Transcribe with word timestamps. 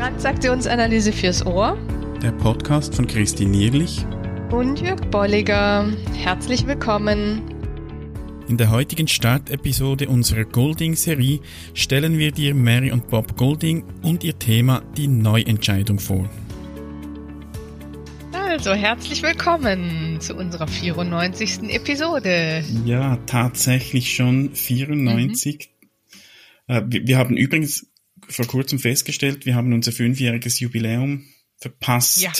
Transaktionsanalyse 0.00 1.12
fürs 1.12 1.44
Ohr. 1.44 1.76
Der 2.22 2.32
Podcast 2.32 2.94
von 2.94 3.06
Christine 3.06 3.50
Nierlich 3.50 4.06
und 4.50 4.80
Jörg 4.80 4.98
Bolliger. 5.10 5.92
Herzlich 6.14 6.66
willkommen. 6.66 7.42
In 8.48 8.56
der 8.56 8.70
heutigen 8.70 9.08
Startepisode 9.08 10.08
unserer 10.08 10.46
Golding-Serie 10.46 11.40
stellen 11.74 12.16
wir 12.16 12.32
dir 12.32 12.54
Mary 12.54 12.92
und 12.92 13.08
Bob 13.08 13.36
Golding 13.36 13.84
und 14.00 14.24
ihr 14.24 14.38
Thema 14.38 14.80
die 14.96 15.06
Neuentscheidung 15.06 15.98
vor. 15.98 16.30
Also 18.32 18.72
herzlich 18.72 19.22
willkommen 19.22 20.18
zu 20.18 20.34
unserer 20.34 20.66
94. 20.66 21.74
Episode. 21.74 22.64
Ja, 22.86 23.18
tatsächlich 23.26 24.14
schon 24.14 24.54
94. 24.54 25.68
Mhm. 25.68 26.74
Äh, 26.74 26.82
wir, 26.86 27.06
wir 27.06 27.18
haben 27.18 27.36
übrigens 27.36 27.89
vor 28.30 28.46
kurzem 28.46 28.78
festgestellt, 28.78 29.46
wir 29.46 29.54
haben 29.54 29.72
unser 29.72 29.92
fünfjähriges 29.92 30.60
Jubiläum 30.60 31.26
verpasst. 31.56 32.22
Ja, 32.22 32.32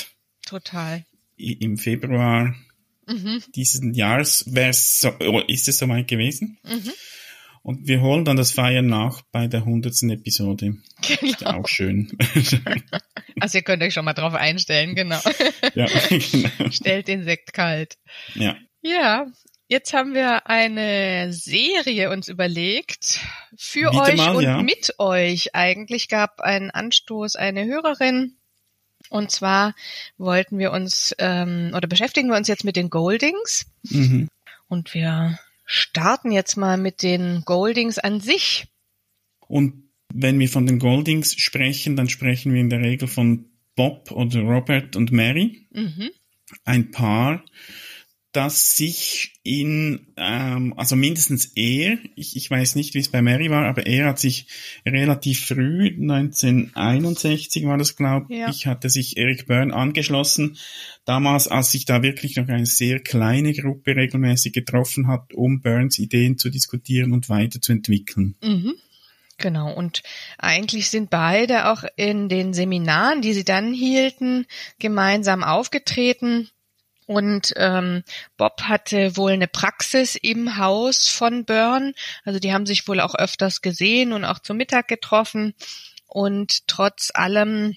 total. 0.47 1.05
Im 1.37 1.79
Februar 1.79 2.55
mhm. 3.07 3.43
diesen 3.55 3.95
Jahres 3.95 4.41
so, 4.41 5.09
ist 5.47 5.69
es 5.69 5.79
soweit 5.79 6.09
gewesen. 6.09 6.59
Mhm. 6.65 6.93
Und 7.63 7.87
wir 7.87 8.01
holen 8.01 8.25
dann 8.25 8.37
das 8.37 8.53
Feiern 8.53 8.87
nach 8.87 9.21
bei 9.33 9.47
der 9.47 9.65
hundertsten 9.65 10.11
Episode. 10.11 10.79
Genau. 11.07 11.33
Ist 11.33 11.47
auch 11.47 11.69
schön. 11.69 12.11
Also 13.39 13.57
ihr 13.57 13.63
könnt 13.63 13.83
euch 13.83 13.95
schon 13.95 14.05
mal 14.05 14.13
drauf 14.13 14.35
einstellen, 14.35 14.95
genau. 14.95 15.21
Ja, 15.75 15.87
genau. 16.09 16.71
Stellt 16.71 17.09
den 17.09 17.25
Sekt 17.25 17.55
kalt. 17.55 17.97
Ja. 18.35 18.57
Ja, 18.83 19.27
Jetzt 19.71 19.93
haben 19.93 20.15
wir 20.15 20.49
eine 20.49 21.33
Serie 21.33 22.11
uns 22.11 22.27
überlegt 22.27 23.21
für 23.57 23.93
Wieder 23.93 24.03
euch 24.03 24.17
mal, 24.17 24.35
und 24.35 24.43
ja. 24.43 24.63
mit 24.63 24.99
euch. 24.99 25.55
Eigentlich 25.55 26.09
gab 26.09 26.41
einen 26.41 26.73
Anstoß 26.73 27.37
eine 27.37 27.65
Hörerin. 27.67 28.35
Und 29.11 29.31
zwar 29.31 29.77
wollten 30.19 30.59
wir 30.59 30.73
uns 30.73 31.15
ähm, 31.21 31.71
oder 31.73 31.87
beschäftigen 31.87 32.31
wir 32.31 32.37
uns 32.37 32.49
jetzt 32.49 32.65
mit 32.65 32.75
den 32.75 32.91
Goldings. 32.91 33.67
Mhm. 33.85 34.27
Und 34.67 34.93
wir 34.93 35.39
starten 35.65 36.33
jetzt 36.33 36.57
mal 36.57 36.77
mit 36.77 37.05
den 37.05 37.43
Goldings 37.45 38.01
an 38.01 38.21
sich. 38.21 38.67
Und 39.47 39.85
wenn 40.13 40.41
wir 40.41 40.49
von 40.49 40.67
den 40.67 40.81
Goldings 40.81 41.41
sprechen, 41.41 41.95
dann 41.95 42.09
sprechen 42.09 42.53
wir 42.53 42.61
in 42.61 42.71
der 42.71 42.81
Regel 42.81 43.07
von 43.07 43.45
Bob 43.77 44.11
oder 44.11 44.41
Robert 44.41 44.97
und 44.97 45.13
Mary. 45.13 45.69
Mhm. 45.71 46.11
Ein 46.65 46.91
Paar, 46.91 47.45
dass 48.33 48.77
sich 48.77 49.41
in, 49.43 50.07
ähm, 50.17 50.73
also 50.77 50.95
mindestens 50.95 51.47
er, 51.57 51.99
ich, 52.15 52.37
ich 52.37 52.49
weiß 52.49 52.77
nicht, 52.77 52.95
wie 52.95 53.01
es 53.01 53.09
bei 53.09 53.23
Mary 53.23 53.51
war, 53.51 53.67
aber 53.67 53.87
er 53.87 54.07
hat 54.07 54.21
sich 54.21 54.47
relativ 54.87 55.47
früh, 55.47 55.89
1961 55.89 57.67
war 57.67 57.77
das, 57.77 57.97
glaube 57.97 58.33
ja. 58.33 58.49
ich, 58.49 58.67
hatte 58.67 58.89
sich 58.89 59.17
Eric 59.17 59.47
Byrne 59.47 59.75
angeschlossen. 59.75 60.57
Damals, 61.05 61.49
als 61.49 61.73
sich 61.73 61.87
da 61.87 62.03
wirklich 62.03 62.37
noch 62.37 62.47
eine 62.47 62.67
sehr 62.67 63.01
kleine 63.01 63.53
Gruppe 63.53 63.97
regelmäßig 63.97 64.53
getroffen 64.53 65.09
hat, 65.09 65.35
um 65.35 65.61
Burns 65.61 65.99
Ideen 65.99 66.39
zu 66.39 66.51
diskutieren 66.51 67.13
und 67.13 67.29
weiterzuentwickeln. 67.29 68.37
Mhm. 68.43 68.75
Genau, 69.39 69.73
und 69.73 70.03
eigentlich 70.39 70.91
sind 70.91 71.11
beide 71.11 71.71
auch 71.71 71.83
in 71.97 72.29
den 72.29 72.53
Seminaren, 72.53 73.23
die 73.23 73.33
sie 73.33 73.45
dann 73.45 73.73
hielten, 73.73 74.47
gemeinsam 74.79 75.43
aufgetreten 75.43 76.51
und 77.11 77.53
ähm, 77.57 78.05
Bob 78.37 78.63
hatte 78.63 79.17
wohl 79.17 79.33
eine 79.33 79.49
Praxis 79.49 80.15
im 80.15 80.59
Haus 80.59 81.09
von 81.09 81.45
Byrne. 81.45 81.93
Also 82.25 82.39
die 82.39 82.53
haben 82.53 82.67
sich 82.67 82.87
wohl 82.87 83.01
auch 83.01 83.17
öfters 83.17 83.63
gesehen 83.63 84.13
und 84.13 84.25
auch 84.25 84.39
zum 84.39 84.57
Mittag 84.57 84.87
getroffen. 84.87 85.55
Und 86.07 86.69
trotz 86.69 87.11
allem, 87.13 87.77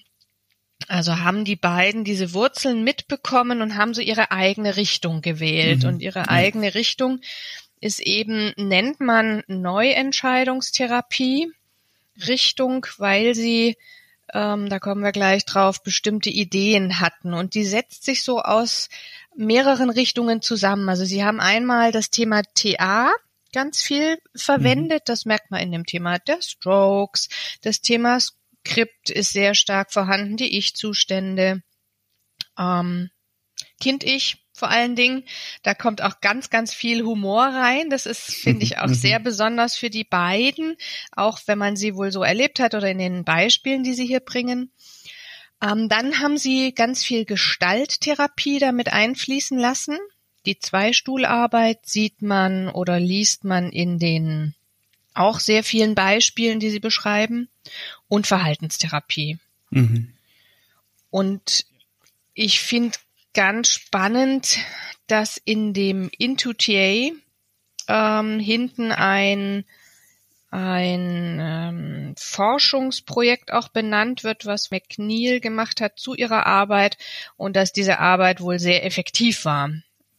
also 0.86 1.18
haben 1.18 1.44
die 1.44 1.56
beiden 1.56 2.04
diese 2.04 2.32
Wurzeln 2.32 2.84
mitbekommen 2.84 3.60
und 3.60 3.76
haben 3.76 3.92
so 3.92 4.00
ihre 4.00 4.30
eigene 4.30 4.76
Richtung 4.76 5.20
gewählt. 5.20 5.82
Mhm. 5.82 5.88
Und 5.88 6.00
ihre 6.00 6.20
ja. 6.20 6.28
eigene 6.28 6.76
Richtung 6.76 7.18
ist 7.80 7.98
eben, 7.98 8.52
nennt 8.56 9.00
man 9.00 9.42
Neuentscheidungstherapie 9.48 11.50
Richtung, 12.24 12.86
weil 12.98 13.34
sie 13.34 13.74
ähm, 14.32 14.68
da 14.68 14.78
kommen 14.78 15.02
wir 15.02 15.12
gleich 15.12 15.44
drauf, 15.44 15.82
bestimmte 15.82 16.30
Ideen 16.30 17.00
hatten. 17.00 17.34
Und 17.34 17.54
die 17.54 17.64
setzt 17.64 18.04
sich 18.04 18.24
so 18.24 18.40
aus 18.40 18.88
mehreren 19.36 19.90
Richtungen 19.90 20.42
zusammen. 20.42 20.88
Also 20.88 21.04
sie 21.04 21.24
haben 21.24 21.40
einmal 21.40 21.92
das 21.92 22.10
Thema 22.10 22.42
TA 22.54 23.12
ganz 23.52 23.82
viel 23.82 24.18
verwendet. 24.34 25.02
Mhm. 25.02 25.06
Das 25.06 25.24
merkt 25.24 25.50
man 25.50 25.60
in 25.60 25.72
dem 25.72 25.86
Thema 25.86 26.18
der 26.18 26.42
Strokes. 26.42 27.28
Das 27.62 27.80
Thema 27.80 28.18
Skript 28.20 29.10
ist 29.10 29.32
sehr 29.32 29.54
stark 29.54 29.92
vorhanden, 29.92 30.36
die 30.36 30.58
Ich-Zustände. 30.58 31.62
Ähm, 32.58 33.10
Kind-Ich 33.80 34.44
vor 34.54 34.70
allen 34.70 34.94
Dingen. 34.96 35.24
Da 35.62 35.74
kommt 35.74 36.00
auch 36.00 36.20
ganz, 36.20 36.48
ganz 36.48 36.72
viel 36.72 37.04
Humor 37.04 37.44
rein. 37.44 37.90
Das 37.90 38.06
ist, 38.06 38.22
finde 38.22 38.64
ich, 38.64 38.78
auch 38.78 38.86
mhm. 38.88 38.94
sehr 38.94 39.18
besonders 39.20 39.76
für 39.76 39.90
die 39.90 40.04
beiden, 40.04 40.76
auch 41.12 41.40
wenn 41.46 41.58
man 41.58 41.76
sie 41.76 41.94
wohl 41.96 42.12
so 42.12 42.22
erlebt 42.22 42.60
hat 42.60 42.74
oder 42.74 42.88
in 42.88 42.98
den 42.98 43.24
Beispielen, 43.24 43.82
die 43.82 43.94
sie 43.94 44.06
hier 44.06 44.20
bringen. 44.20 44.70
Ähm, 45.64 45.88
dann 45.88 46.18
haben 46.20 46.36
sie 46.36 46.72
ganz 46.74 47.04
viel 47.04 47.24
Gestalttherapie 47.24 48.58
damit 48.58 48.92
einfließen 48.92 49.58
lassen. 49.58 49.96
Die 50.46 50.58
Zweistuhlarbeit 50.58 51.86
sieht 51.86 52.20
man 52.20 52.68
oder 52.68 53.00
liest 53.00 53.44
man 53.44 53.70
in 53.70 53.98
den 53.98 54.54
auch 55.14 55.38
sehr 55.38 55.64
vielen 55.64 55.94
Beispielen, 55.94 56.60
die 56.60 56.70
sie 56.70 56.80
beschreiben. 56.80 57.48
Und 58.08 58.26
Verhaltenstherapie. 58.26 59.38
Mhm. 59.70 60.12
Und 61.10 61.64
ich 62.34 62.60
finde 62.60 62.98
ganz 63.32 63.70
spannend, 63.70 64.58
dass 65.06 65.40
in 65.44 65.72
dem 65.72 66.10
Into 66.18 66.52
TA 66.52 67.10
ähm, 67.88 68.40
hinten 68.40 68.92
ein 68.92 69.64
ein 70.54 71.38
ähm, 71.40 72.14
Forschungsprojekt 72.16 73.52
auch 73.52 73.68
benannt 73.68 74.22
wird, 74.22 74.46
was 74.46 74.70
McNeil 74.70 75.40
gemacht 75.40 75.80
hat 75.80 75.98
zu 75.98 76.14
ihrer 76.14 76.46
Arbeit 76.46 76.96
und 77.36 77.56
dass 77.56 77.72
diese 77.72 77.98
Arbeit 77.98 78.40
wohl 78.40 78.60
sehr 78.60 78.86
effektiv 78.86 79.44
war. 79.44 79.70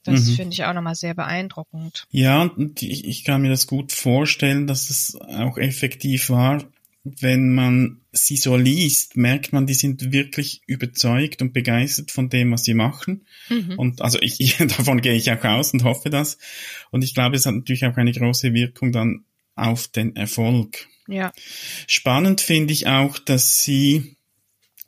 Das 0.03 0.25
mhm. 0.25 0.33
finde 0.33 0.53
ich 0.53 0.65
auch 0.65 0.73
nochmal 0.73 0.95
sehr 0.95 1.13
beeindruckend. 1.13 2.05
Ja, 2.11 2.43
und 2.43 2.83
ich, 2.83 3.05
ich 3.05 3.23
kann 3.23 3.43
mir 3.43 3.49
das 3.49 3.65
gut 3.65 3.93
vorstellen, 3.93 4.67
dass 4.67 4.89
es 4.89 5.15
auch 5.15 5.57
effektiv 5.57 6.29
war. 6.29 6.63
Wenn 7.05 7.53
man 7.53 8.01
sie 8.11 8.35
so 8.35 8.57
liest, 8.57 9.15
merkt 9.15 9.53
man, 9.53 9.67
die 9.67 9.73
sind 9.73 10.11
wirklich 10.11 10.61
überzeugt 10.67 11.41
und 11.41 11.53
begeistert 11.53 12.11
von 12.11 12.29
dem, 12.29 12.51
was 12.51 12.63
sie 12.63 12.73
machen. 12.73 13.25
Mhm. 13.47 13.75
Und 13.77 14.01
also 14.01 14.19
ich, 14.19 14.41
ich, 14.41 14.57
davon 14.59 14.99
gehe 14.99 15.13
ich 15.13 15.31
auch 15.31 15.43
aus 15.45 15.71
und 15.71 15.85
hoffe 15.85 16.09
das. 16.09 16.37
Und 16.91 17.05
ich 17.05 17.13
glaube, 17.13 17.37
es 17.37 17.45
hat 17.45 17.55
natürlich 17.55 17.85
auch 17.85 17.95
eine 17.95 18.11
große 18.11 18.53
Wirkung 18.53 18.91
dann 18.91 19.23
auf 19.55 19.87
den 19.87 20.15
Erfolg. 20.15 20.87
Ja. 21.07 21.31
Spannend 21.87 22.41
finde 22.41 22.73
ich 22.73 22.87
auch, 22.87 23.19
dass 23.19 23.59
sie 23.59 24.15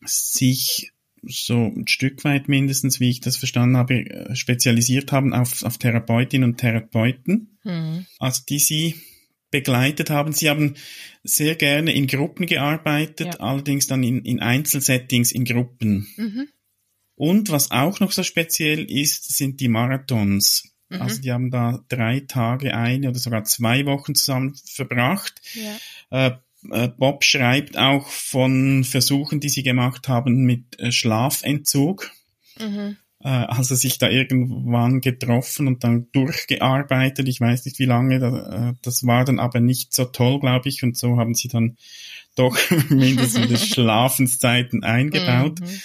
sich 0.04 0.92
so 1.24 1.72
ein 1.76 1.88
Stück 1.88 2.24
weit 2.24 2.48
mindestens, 2.48 3.00
wie 3.00 3.10
ich 3.10 3.22
das 3.22 3.38
verstanden 3.38 3.78
habe, 3.78 3.96
äh, 3.96 4.36
spezialisiert 4.36 5.12
haben 5.12 5.34
auf, 5.34 5.64
auf 5.64 5.78
Therapeutinnen 5.78 6.52
und 6.52 6.58
Therapeuten, 6.58 7.58
mhm. 7.64 8.06
also 8.20 8.44
die 8.48 8.60
sie 8.60 8.96
begleitet 9.52 10.10
haben. 10.10 10.34
Sie 10.34 10.50
haben 10.50 10.76
sehr 11.24 11.56
gerne 11.56 11.94
in 11.94 12.08
Gruppen 12.08 12.46
gearbeitet, 12.46 13.28
ja. 13.28 13.40
allerdings 13.40 13.88
dann 13.88 14.04
in, 14.04 14.24
in 14.24 14.40
Einzelsettings 14.40 15.32
in 15.32 15.46
Gruppen. 15.46 16.08
Mhm. 16.18 16.48
Und 17.16 17.50
was 17.50 17.72
auch 17.72 18.00
noch 18.00 18.12
so 18.12 18.24
speziell 18.24 18.84
ist, 18.90 19.36
sind 19.36 19.60
die 19.60 19.70
Marathons. 19.70 20.76
Mhm. 20.90 21.02
Also 21.02 21.22
die 21.22 21.32
haben 21.32 21.52
da 21.52 21.84
drei 21.90 22.22
Tage, 22.22 22.76
eine 22.76 23.10
oder 23.10 23.20
sogar 23.20 23.44
zwei 23.44 23.86
Wochen 23.86 24.16
zusammen 24.16 24.56
verbracht. 24.66 25.42
Ja. 25.54 26.28
Äh, 26.28 26.32
äh, 26.72 26.90
Bob 26.90 27.24
schreibt 27.24 27.78
auch 27.78 28.08
von 28.08 28.84
Versuchen, 28.84 29.40
die 29.40 29.50
sie 29.50 29.64
gemacht 29.64 30.08
haben 30.08 30.44
mit 30.44 30.80
äh, 30.80 30.92
Schlafentzug. 30.92 32.12
Mhm. 32.60 32.98
Äh, 33.20 33.28
also 33.28 33.76
sich 33.76 33.98
da 34.00 34.10
irgendwann 34.10 35.02
getroffen 35.02 35.68
und 35.68 35.84
dann 35.84 36.08
durchgearbeitet. 36.12 37.28
Ich 37.28 37.42
weiß 37.42 37.66
nicht, 37.66 37.80
wie 37.80 37.86
lange. 37.86 38.20
Da, 38.20 38.76
das 38.82 39.06
war 39.06 39.26
dann 39.26 39.40
aber 39.40 39.60
nicht 39.60 39.94
so 39.94 40.06
toll, 40.06 40.40
glaube 40.40 40.70
ich. 40.70 40.84
Und 40.84 40.98
so 40.98 41.18
haben 41.18 41.36
sie 41.36 41.48
dann 41.48 41.78
doch 42.36 42.58
mindestens 42.90 43.68
Schlafenszeiten 43.74 44.84
eingebaut. 44.84 45.60
Mhm. 45.60 45.82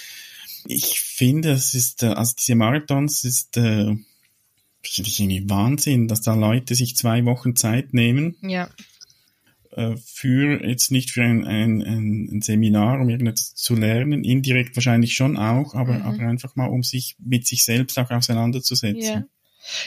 Ich 0.67 1.01
finde, 1.01 1.51
es 1.51 1.75
ist, 1.75 2.05
also 2.05 2.35
diese 2.39 2.55
Marathons 2.55 3.25
ist 3.25 3.57
äh, 3.57 3.97
das 4.83 4.99
ist 4.99 5.21
irgendwie 5.21 5.49
Wahnsinn, 5.49 6.09
dass 6.09 6.21
da 6.21 6.35
Leute 6.35 6.75
sich 6.75 6.97
zwei 6.97 7.25
Wochen 7.25 7.57
Zeit 7.57 7.95
nehmen. 7.95 8.37
Ja. 8.43 8.69
Äh, 9.71 9.97
für, 9.97 10.65
jetzt 10.67 10.91
nicht 10.91 11.11
für 11.11 11.23
ein, 11.23 11.45
ein, 11.47 11.81
ein 11.81 12.43
Seminar, 12.43 13.01
um 13.01 13.09
irgendetwas 13.09 13.55
zu 13.55 13.75
lernen, 13.75 14.23
indirekt 14.25 14.77
wahrscheinlich 14.77 15.15
schon 15.15 15.37
auch, 15.37 15.75
aber, 15.75 15.95
mhm. 15.95 16.03
aber 16.03 16.19
einfach 16.27 16.57
mal, 16.57 16.67
um 16.67 16.83
sich 16.83 17.17
mit 17.19 17.47
sich 17.47 17.65
selbst 17.65 17.99
auch 17.99 18.11
auseinanderzusetzen. 18.11 19.03
Ja. 19.03 19.25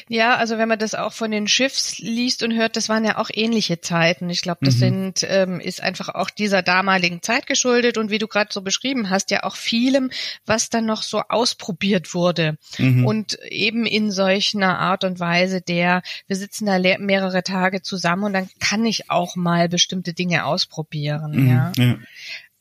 Ja, 0.08 0.36
also 0.36 0.58
wenn 0.58 0.70
man 0.70 0.80
das 0.80 0.96
auch 0.96 1.14
von 1.14 1.32
den 1.32 1.48
Schiffs 1.48 2.00
liest 2.00 2.44
und 2.44 2.54
hört, 2.54 2.76
das 2.76 2.90
waren 2.90 3.06
ja 3.06 3.18
auch 3.18 3.30
ähnliche 3.34 3.82
Zeiten. 3.82 4.30
Ich 4.30 4.42
glaube, 4.42 4.60
das 4.64 4.76
mhm. 4.76 4.80
sind 4.80 5.28
ähm, 5.30 5.60
ist 5.60 5.82
einfach 5.82 6.10
auch 6.10 6.30
dieser 6.30 6.62
damaligen 6.62 7.22
Zeit 7.22 7.48
geschuldet 7.48 7.98
und 7.98 8.10
wie 8.10 8.18
du 8.18 8.28
gerade 8.28 8.52
so 8.52 8.62
beschrieben 8.62 9.10
hast, 9.10 9.32
ja 9.32 9.44
auch 9.44 9.56
vielem, 9.56 10.12
was 10.46 10.70
dann 10.70 10.86
noch 10.86 11.02
so 11.02 11.22
ausprobiert 11.28 12.14
wurde 12.14 12.58
mhm. 12.78 13.06
und 13.06 13.40
eben 13.50 13.86
in 13.86 14.12
solch 14.12 14.56
einer 14.56 14.80
Art 14.80 15.04
und 15.04 15.20
Weise, 15.20 15.62
der 15.62 16.02
wir 16.28 16.36
sitzen 16.36 16.66
da 16.66 16.80
mehrere 17.00 17.44
Tage 17.44 17.82
zusammen 17.82 18.24
und 18.26 18.34
dann 18.34 18.50
kann 18.60 18.86
ich 18.86 19.10
auch 19.10 19.36
mal 19.36 19.70
bestimmte 19.70 20.14
Dinge 20.14 20.46
ausprobieren. 20.46 21.32
Mhm. 21.32 21.50
Ja. 21.50 21.72
ja. 21.78 21.96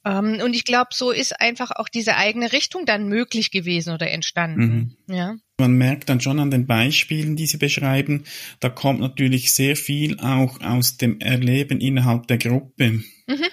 Ähm, 0.05 0.41
und 0.45 0.55
ich 0.55 0.65
glaube, 0.65 0.91
so 0.93 1.11
ist 1.11 1.41
einfach 1.41 1.71
auch 1.71 1.89
diese 1.89 2.17
eigene 2.17 2.53
Richtung 2.53 2.85
dann 2.85 3.09
möglich 3.09 3.51
gewesen 3.51 3.95
oder 3.95 4.11
entstanden. 4.11 4.97
Mhm. 5.06 5.15
Ja. 5.15 5.37
Man 5.59 5.75
merkt 5.75 6.09
dann 6.09 6.21
schon 6.21 6.41
an 6.41 6.51
den 6.51 6.67
Beispielen, 6.67 7.37
die 7.37 7.47
Sie 7.47 7.59
beschreiben, 7.59 8.25
da 8.61 8.69
kommt 8.69 9.01
natürlich 9.01 9.53
sehr 9.53 9.77
viel 9.77 10.19
auch 10.19 10.61
aus 10.61 10.97
dem 10.97 11.21
Erleben 11.21 11.81
innerhalb 11.81 12.27
der 12.27 12.39
Gruppe. 12.39 13.03
Mhm. 13.27 13.45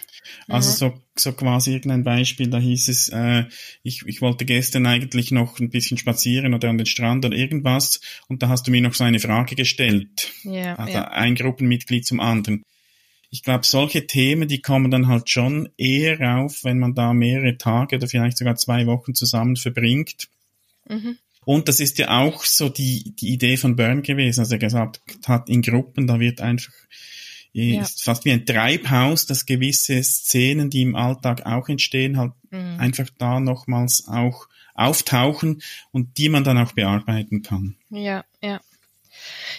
Also 0.48 0.72
so, 0.72 1.02
so 1.16 1.34
quasi 1.34 1.74
irgendein 1.74 2.04
Beispiel, 2.04 2.50
da 2.50 2.58
hieß 2.58 2.90
es, 2.90 3.10
äh, 3.10 3.46
ich, 3.84 4.04
ich 4.06 4.22
wollte 4.22 4.46
gestern 4.46 4.86
eigentlich 4.86 5.32
noch 5.32 5.60
ein 5.60 5.70
bisschen 5.70 5.98
spazieren 5.98 6.54
oder 6.54 6.70
an 6.70 6.78
den 6.78 6.86
Strand 6.86 7.26
oder 7.26 7.36
irgendwas 7.36 8.02
und 8.28 8.44
da 8.44 8.50
hast 8.50 8.68
du 8.68 8.72
mir 8.72 8.82
noch 8.82 8.94
so 8.94 9.04
eine 9.04 9.20
Frage 9.20 9.56
gestellt. 9.56 10.32
Ja, 10.44 10.76
also 10.76 10.94
ja. 10.94 11.08
ein 11.10 11.36
Gruppenmitglied 11.36 12.06
zum 12.06 12.20
anderen 12.20 12.64
ich 13.32 13.44
glaube, 13.44 13.66
solche 13.66 14.06
Themen, 14.08 14.50
die 14.50 14.62
kommen 14.62 14.92
dann 14.92 15.08
halt 15.08 15.30
schon 15.30 15.70
eher 15.78 16.38
auf, 16.38 16.66
wenn 16.66 16.80
man 16.80 16.94
da 16.94 17.14
mehrere 17.14 17.58
Tage 17.58 17.96
oder 17.96 18.08
vielleicht 18.08 18.38
sogar 18.38 18.58
zwei 18.58 18.86
Wochen 18.88 19.16
zusammen 19.16 19.56
verbringt. 19.56 20.28
Mhm. 20.88 21.18
Und 21.46 21.70
das 21.70 21.80
ist 21.80 21.98
ja 21.98 22.20
auch 22.20 22.44
so 22.44 22.68
die, 22.68 23.16
die 23.16 23.30
Idee 23.30 23.56
von 23.56 23.78
Byrne 23.78 24.02
gewesen, 24.02 24.42
als 24.42 24.52
er 24.52 24.58
gesagt 24.58 25.02
hat, 25.26 25.50
in 25.50 25.62
Gruppen, 25.62 26.08
da 26.08 26.20
wird 26.20 26.42
einfach, 26.42 26.74
ja. 27.54 27.82
ist 27.82 28.04
fast 28.04 28.26
wie 28.26 28.32
ein 28.32 28.46
Treibhaus, 28.46 29.26
dass 29.26 29.46
gewisse 29.46 30.04
Szenen, 30.04 30.70
die 30.70 30.82
im 30.82 30.96
Alltag 30.96 31.46
auch 31.46 31.70
entstehen, 31.70 32.18
halt 32.18 32.34
mhm. 32.52 32.80
einfach 32.80 33.08
da 33.18 33.40
nochmals 33.40 34.10
auch 34.10 34.50
auftauchen 34.76 35.62
und 35.92 36.18
die 36.18 36.28
man 36.28 36.44
dann 36.44 36.58
auch 36.58 36.74
bearbeiten 36.74 37.44
kann. 37.44 37.78
Ja, 37.90 38.26
ja. 38.42 38.60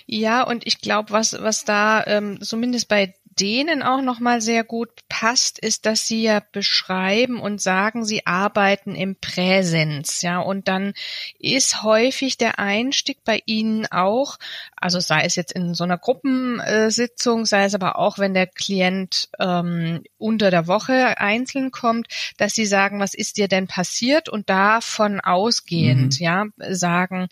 Ja, 0.06 0.42
und 0.42 0.66
ich 0.66 0.80
glaube, 0.80 1.10
was, 1.10 1.34
was 1.34 1.64
da 1.64 2.04
ähm, 2.06 2.40
zumindest 2.42 2.88
bei 2.88 3.14
denen 3.40 3.82
auch 3.82 4.02
nochmal 4.02 4.40
sehr 4.40 4.64
gut 4.64 4.90
passt, 5.08 5.58
ist, 5.58 5.86
dass 5.86 6.06
sie 6.06 6.22
ja 6.22 6.42
beschreiben 6.52 7.40
und 7.40 7.60
sagen, 7.60 8.04
sie 8.04 8.26
arbeiten 8.26 8.94
im 8.94 9.16
Präsens, 9.16 10.22
ja, 10.22 10.40
und 10.40 10.68
dann 10.68 10.94
ist 11.38 11.82
häufig 11.82 12.36
der 12.36 12.58
Einstieg 12.58 13.18
bei 13.24 13.42
ihnen 13.46 13.86
auch, 13.86 14.38
also 14.82 14.98
sei 15.00 15.22
es 15.22 15.36
jetzt 15.36 15.52
in 15.52 15.74
so 15.74 15.84
einer 15.84 15.98
Gruppensitzung, 15.98 17.46
sei 17.46 17.64
es 17.64 17.74
aber 17.74 17.98
auch, 17.98 18.18
wenn 18.18 18.34
der 18.34 18.46
Klient 18.46 19.28
ähm, 19.38 20.02
unter 20.18 20.50
der 20.50 20.66
Woche 20.66 21.18
einzeln 21.20 21.70
kommt, 21.70 22.08
dass 22.36 22.54
sie 22.54 22.66
sagen, 22.66 22.98
was 22.98 23.14
ist 23.14 23.36
dir 23.36 23.48
denn 23.48 23.68
passiert 23.68 24.28
und 24.28 24.50
davon 24.50 25.20
ausgehend, 25.20 26.18
mhm. 26.18 26.24
ja, 26.24 26.46
sagen, 26.70 27.28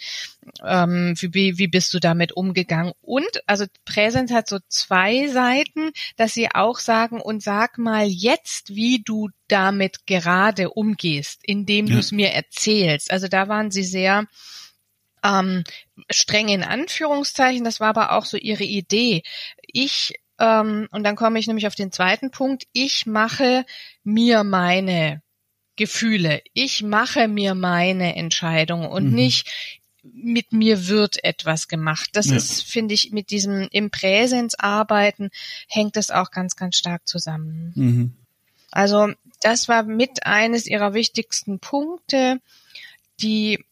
ähm, 0.64 1.14
wie, 1.20 1.58
wie 1.58 1.68
bist 1.68 1.92
du 1.92 1.98
damit 1.98 2.32
umgegangen? 2.32 2.92
Und 3.02 3.42
also 3.46 3.66
Präsens 3.84 4.32
hat 4.32 4.48
so 4.48 4.58
zwei 4.68 5.26
Seiten, 5.28 5.90
dass 6.16 6.32
sie 6.32 6.48
auch 6.54 6.78
sagen, 6.78 7.20
und 7.20 7.42
sag 7.42 7.78
mal 7.78 8.06
jetzt, 8.06 8.74
wie 8.74 9.02
du 9.02 9.28
damit 9.48 10.06
gerade 10.06 10.70
umgehst, 10.70 11.40
indem 11.42 11.86
ja. 11.86 11.94
du 11.94 11.98
es 11.98 12.12
mir 12.12 12.30
erzählst. 12.30 13.10
Also 13.10 13.26
da 13.26 13.48
waren 13.48 13.70
sie 13.70 13.82
sehr 13.82 14.26
ähm, 15.22 15.64
streng 16.10 16.48
in 16.48 16.62
Anführungszeichen, 16.62 17.64
das 17.64 17.80
war 17.80 17.88
aber 17.88 18.12
auch 18.12 18.24
so 18.24 18.36
ihre 18.36 18.64
Idee. 18.64 19.22
Ich 19.66 20.14
ähm, 20.38 20.88
und 20.90 21.04
dann 21.04 21.16
komme 21.16 21.38
ich 21.38 21.46
nämlich 21.46 21.66
auf 21.66 21.74
den 21.74 21.92
zweiten 21.92 22.30
Punkt. 22.30 22.64
Ich 22.72 23.06
mache 23.06 23.64
mir 24.02 24.42
meine 24.42 25.22
Gefühle. 25.76 26.42
Ich 26.54 26.82
mache 26.82 27.28
mir 27.28 27.54
meine 27.54 28.16
Entscheidung 28.16 28.86
und 28.86 29.08
mhm. 29.08 29.14
nicht 29.14 29.78
mit 30.02 30.52
mir 30.52 30.88
wird 30.88 31.22
etwas 31.24 31.68
gemacht. 31.68 32.10
Das 32.14 32.26
ja. 32.26 32.36
ist, 32.36 32.62
finde 32.62 32.94
ich, 32.94 33.12
mit 33.12 33.30
diesem 33.30 33.68
im 33.70 33.90
Präsens 33.90 34.54
arbeiten 34.54 35.30
hängt 35.68 35.96
das 35.96 36.10
auch 36.10 36.30
ganz, 36.30 36.56
ganz 36.56 36.76
stark 36.76 37.06
zusammen. 37.06 37.72
Mhm. 37.74 38.12
Also 38.70 39.12
das 39.40 39.68
war 39.68 39.82
mit 39.82 40.26
eines 40.26 40.66
ihrer 40.66 40.94
wichtigsten 40.94 41.58
Punkte, 41.58 42.40
die 43.20 43.64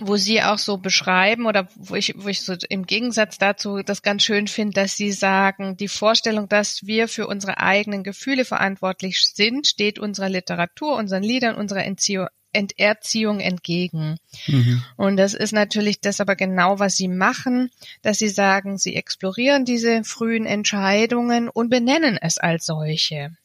wo 0.00 0.16
sie 0.16 0.42
auch 0.42 0.58
so 0.58 0.76
beschreiben 0.76 1.46
oder 1.46 1.68
wo 1.74 1.94
ich, 1.94 2.14
wo 2.16 2.28
ich 2.28 2.42
so 2.42 2.54
im 2.68 2.86
Gegensatz 2.86 3.38
dazu 3.38 3.82
das 3.82 4.02
ganz 4.02 4.22
schön 4.22 4.46
finde, 4.46 4.74
dass 4.74 4.96
sie 4.96 5.12
sagen, 5.12 5.76
die 5.76 5.88
Vorstellung, 5.88 6.48
dass 6.48 6.86
wir 6.86 7.08
für 7.08 7.26
unsere 7.26 7.58
eigenen 7.58 8.02
Gefühle 8.02 8.44
verantwortlich 8.44 9.32
sind, 9.34 9.66
steht 9.66 9.98
unserer 9.98 10.28
Literatur, 10.28 10.96
unseren 10.96 11.22
Liedern, 11.22 11.56
unserer 11.56 11.84
Entziehung, 11.84 12.28
Enterziehung 12.52 13.40
entgegen. 13.40 14.18
Mhm. 14.46 14.82
Und 14.96 15.16
das 15.16 15.34
ist 15.34 15.52
natürlich 15.52 16.00
das 16.00 16.20
aber 16.20 16.36
genau, 16.36 16.78
was 16.78 16.96
sie 16.96 17.08
machen, 17.08 17.70
dass 18.02 18.18
sie 18.18 18.28
sagen, 18.28 18.78
sie 18.78 18.96
explorieren 18.96 19.64
diese 19.64 20.04
frühen 20.04 20.46
Entscheidungen 20.46 21.48
und 21.48 21.68
benennen 21.68 22.18
es 22.20 22.38
als 22.38 22.66
solche. 22.66 23.36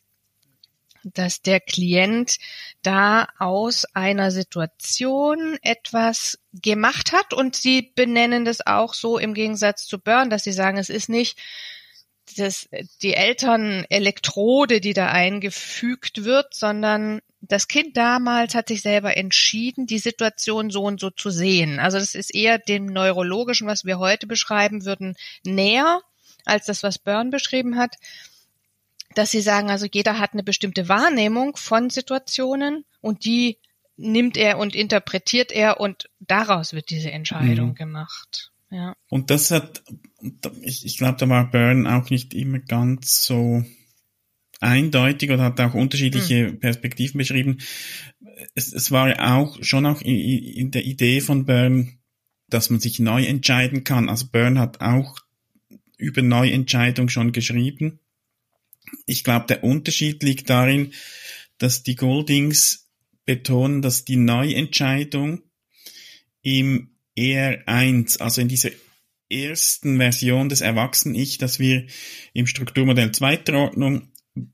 Dass 1.04 1.42
der 1.42 1.60
Klient 1.60 2.38
da 2.84 3.28
aus 3.40 3.86
einer 3.94 4.32
Situation 4.32 5.58
etwas 5.62 6.40
gemacht 6.54 7.12
hat 7.12 7.34
und 7.34 7.56
sie 7.56 7.92
benennen 7.96 8.46
das 8.46 8.66
auch 8.66 8.94
so 8.94 9.18
im 9.18 9.34
Gegensatz 9.34 9.86
zu 9.86 10.00
Burn, 10.00 10.30
dass 10.30 10.44
sie 10.44 10.52
sagen, 10.52 10.78
es 10.78 10.90
ist 10.90 11.10
nicht 11.10 11.40
das, 12.38 12.70
die 13.02 13.14
Elternelektrode, 13.14 14.80
die 14.80 14.94
da 14.94 15.08
eingefügt 15.08 16.24
wird, 16.24 16.54
sondern 16.54 17.22
das 17.42 17.68
Kind 17.68 17.98
damals 17.98 18.54
hat 18.54 18.68
sich 18.68 18.82
selber 18.82 19.18
entschieden, 19.18 19.88
die 19.88 19.98
Situation 19.98 20.70
so 20.70 20.84
und 20.84 21.00
so 21.00 21.10
zu 21.10 21.30
sehen. 21.32 21.80
Also 21.80 21.98
das 21.98 22.16
ist 22.16 22.34
eher 22.34 22.60
dem 22.60 22.86
neurologischen, 22.86 23.68
was 23.68 23.84
wir 23.84 23.98
heute 23.98 24.28
beschreiben 24.28 24.86
würden, 24.86 25.18
näher 25.44 26.02
als 26.46 26.66
das, 26.66 26.84
was 26.84 27.00
Byrne 27.00 27.32
beschrieben 27.32 27.78
hat. 27.78 27.96
Dass 29.16 29.32
sie 29.32 29.42
sagen, 29.42 29.70
also 29.70 29.88
jeder 29.92 30.20
hat 30.20 30.34
eine 30.34 30.44
bestimmte 30.44 30.88
Wahrnehmung 30.88 31.56
von 31.58 31.90
Situationen 31.90 32.86
und 33.02 33.26
die 33.26 33.58
nimmt 33.98 34.38
er 34.38 34.58
und 34.58 34.76
interpretiert 34.76 35.52
er 35.52 35.80
und 35.80 36.10
daraus 36.20 36.74
wird 36.74 36.90
diese 36.90 37.12
Entscheidung 37.12 37.70
mhm. 37.70 37.76
gemacht. 37.76 38.52
Ja. 38.72 38.96
Und 39.10 39.30
das 39.30 39.52
hat, 39.52 39.84
ich, 40.62 40.86
ich 40.86 40.98
glaube, 40.98 41.18
da 41.20 41.28
war 41.28 41.52
Byrne 41.52 41.94
auch 41.94 42.10
nicht 42.10 42.34
immer 42.34 42.60
ganz 42.60 43.24
so 43.24 43.64
eindeutig 44.62 45.30
oder 45.32 45.44
hat 45.44 45.60
auch 45.60 45.74
unterschiedliche 45.74 46.48
hm. 46.48 46.60
Perspektiven 46.60 47.18
beschrieben. 47.18 47.58
Es, 48.56 48.72
es 48.72 48.92
war 48.92 49.10
ja 49.10 49.38
auch 49.38 49.58
schon 49.62 49.86
auch 49.86 50.02
in, 50.02 50.16
in 50.16 50.72
der 50.72 50.86
Idee 50.86 51.20
von 51.20 51.46
Byrne, 51.46 51.94
dass 52.48 52.70
man 52.70 52.80
sich 52.80 53.00
neu 53.00 53.26
entscheiden 53.26 53.84
kann. 53.84 54.08
Also 54.08 54.28
Byrne 54.28 54.60
hat 54.60 54.80
auch 54.82 55.18
über 55.98 56.22
Neuentscheidung 56.22 57.10
schon 57.10 57.32
geschrieben. 57.32 58.00
Ich 59.06 59.24
glaube, 59.24 59.48
der 59.48 59.64
Unterschied 59.64 60.24
liegt 60.24 60.50
darin, 60.50 60.94
dass 61.58 61.84
die 61.84 61.96
Goldings 61.96 62.90
betonen, 63.26 63.82
dass 63.82 64.06
die 64.06 64.18
Neuentscheidung 64.18 65.42
im 66.42 66.96
ER1, 67.18 68.20
also 68.20 68.42
in 68.42 68.48
dieser 68.48 68.72
ersten 69.30 69.98
Version 69.98 70.50
des 70.50 70.62
Erwachsenen-Ich, 70.62 71.38
das 71.38 71.60
wir 71.60 71.86
im 72.34 72.48
Strukturmodell 72.48 73.12
zweiter 73.12 73.54
Ordnung 73.54 74.12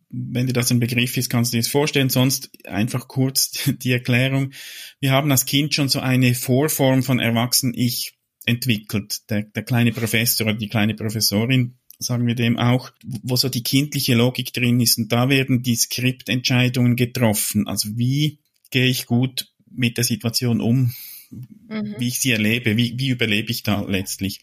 wenn 0.09 0.47
dir 0.47 0.53
das 0.53 0.71
ein 0.71 0.79
Begriff 0.79 1.17
ist, 1.17 1.29
kannst 1.29 1.53
du 1.53 1.57
dir 1.57 1.61
das 1.61 1.71
vorstellen. 1.71 2.09
Sonst 2.09 2.49
einfach 2.65 3.07
kurz 3.07 3.51
die 3.81 3.91
Erklärung. 3.91 4.51
Wir 4.99 5.11
haben 5.11 5.31
als 5.31 5.45
Kind 5.45 5.73
schon 5.73 5.89
so 5.89 5.99
eine 5.99 6.33
Vorform 6.33 7.03
von 7.03 7.19
Erwachsen-Ich 7.19 8.13
entwickelt. 8.45 9.29
Der, 9.29 9.43
der 9.43 9.63
kleine 9.63 9.91
Professor 9.91 10.47
oder 10.47 10.55
die 10.55 10.69
kleine 10.69 10.95
Professorin, 10.95 11.77
sagen 11.99 12.27
wir 12.27 12.35
dem 12.35 12.57
auch, 12.57 12.91
wo 13.03 13.35
so 13.35 13.49
die 13.49 13.63
kindliche 13.63 14.15
Logik 14.15 14.53
drin 14.53 14.79
ist. 14.79 14.97
Und 14.97 15.11
da 15.11 15.29
werden 15.29 15.63
die 15.63 15.75
Skriptentscheidungen 15.75 16.95
getroffen. 16.95 17.67
Also 17.67 17.97
wie 17.97 18.39
gehe 18.71 18.87
ich 18.87 19.05
gut 19.05 19.51
mit 19.69 19.97
der 19.97 20.03
Situation 20.03 20.61
um, 20.61 20.93
mhm. 21.31 21.95
wie 21.97 22.07
ich 22.07 22.19
sie 22.19 22.31
erlebe, 22.31 22.77
wie, 22.77 22.97
wie 22.97 23.09
überlebe 23.09 23.51
ich 23.51 23.63
da 23.63 23.81
letztlich. 23.81 24.41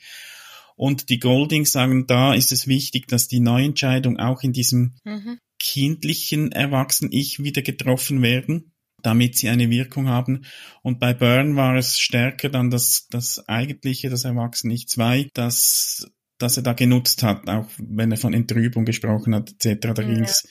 Und 0.77 1.09
die 1.09 1.21
Goldings 1.21 1.71
sagen, 1.71 2.07
da 2.07 2.35
ist 2.35 2.51
es 2.51 2.67
wichtig, 2.67 3.07
dass 3.07 3.29
die 3.29 3.41
Neuentscheidung 3.41 4.19
auch 4.19 4.43
in 4.43 4.53
diesem 4.53 4.95
mhm. 5.05 5.39
kindlichen 5.59 6.51
Erwachsenen-Ich 6.51 7.43
wieder 7.43 7.63
getroffen 7.63 8.23
werden, 8.23 8.73
damit 9.03 9.37
sie 9.37 9.49
eine 9.49 9.71
Wirkung 9.71 10.09
haben. 10.09 10.47
Und 10.83 10.99
bei 10.99 11.15
Burn 11.15 11.55
war 11.55 11.77
es 11.77 11.99
stärker 11.99 12.49
dann 12.49 12.71
das, 12.71 13.07
das 13.09 13.49
eigentliche, 13.49 14.11
das 14.11 14.25
Erwachsenen-Ich 14.25 14.89
2, 14.89 15.31
das, 15.33 16.11
das 16.39 16.57
er 16.57 16.63
da 16.63 16.73
genutzt 16.73 17.23
hat, 17.23 17.49
auch 17.49 17.69
wenn 17.79 18.11
er 18.11 18.17
von 18.17 18.35
Entrübung 18.35 18.85
gesprochen 18.85 19.35
hat, 19.35 19.53
etc. 19.53 19.95
Da 19.95 20.03
ging 20.03 20.23
es 20.23 20.49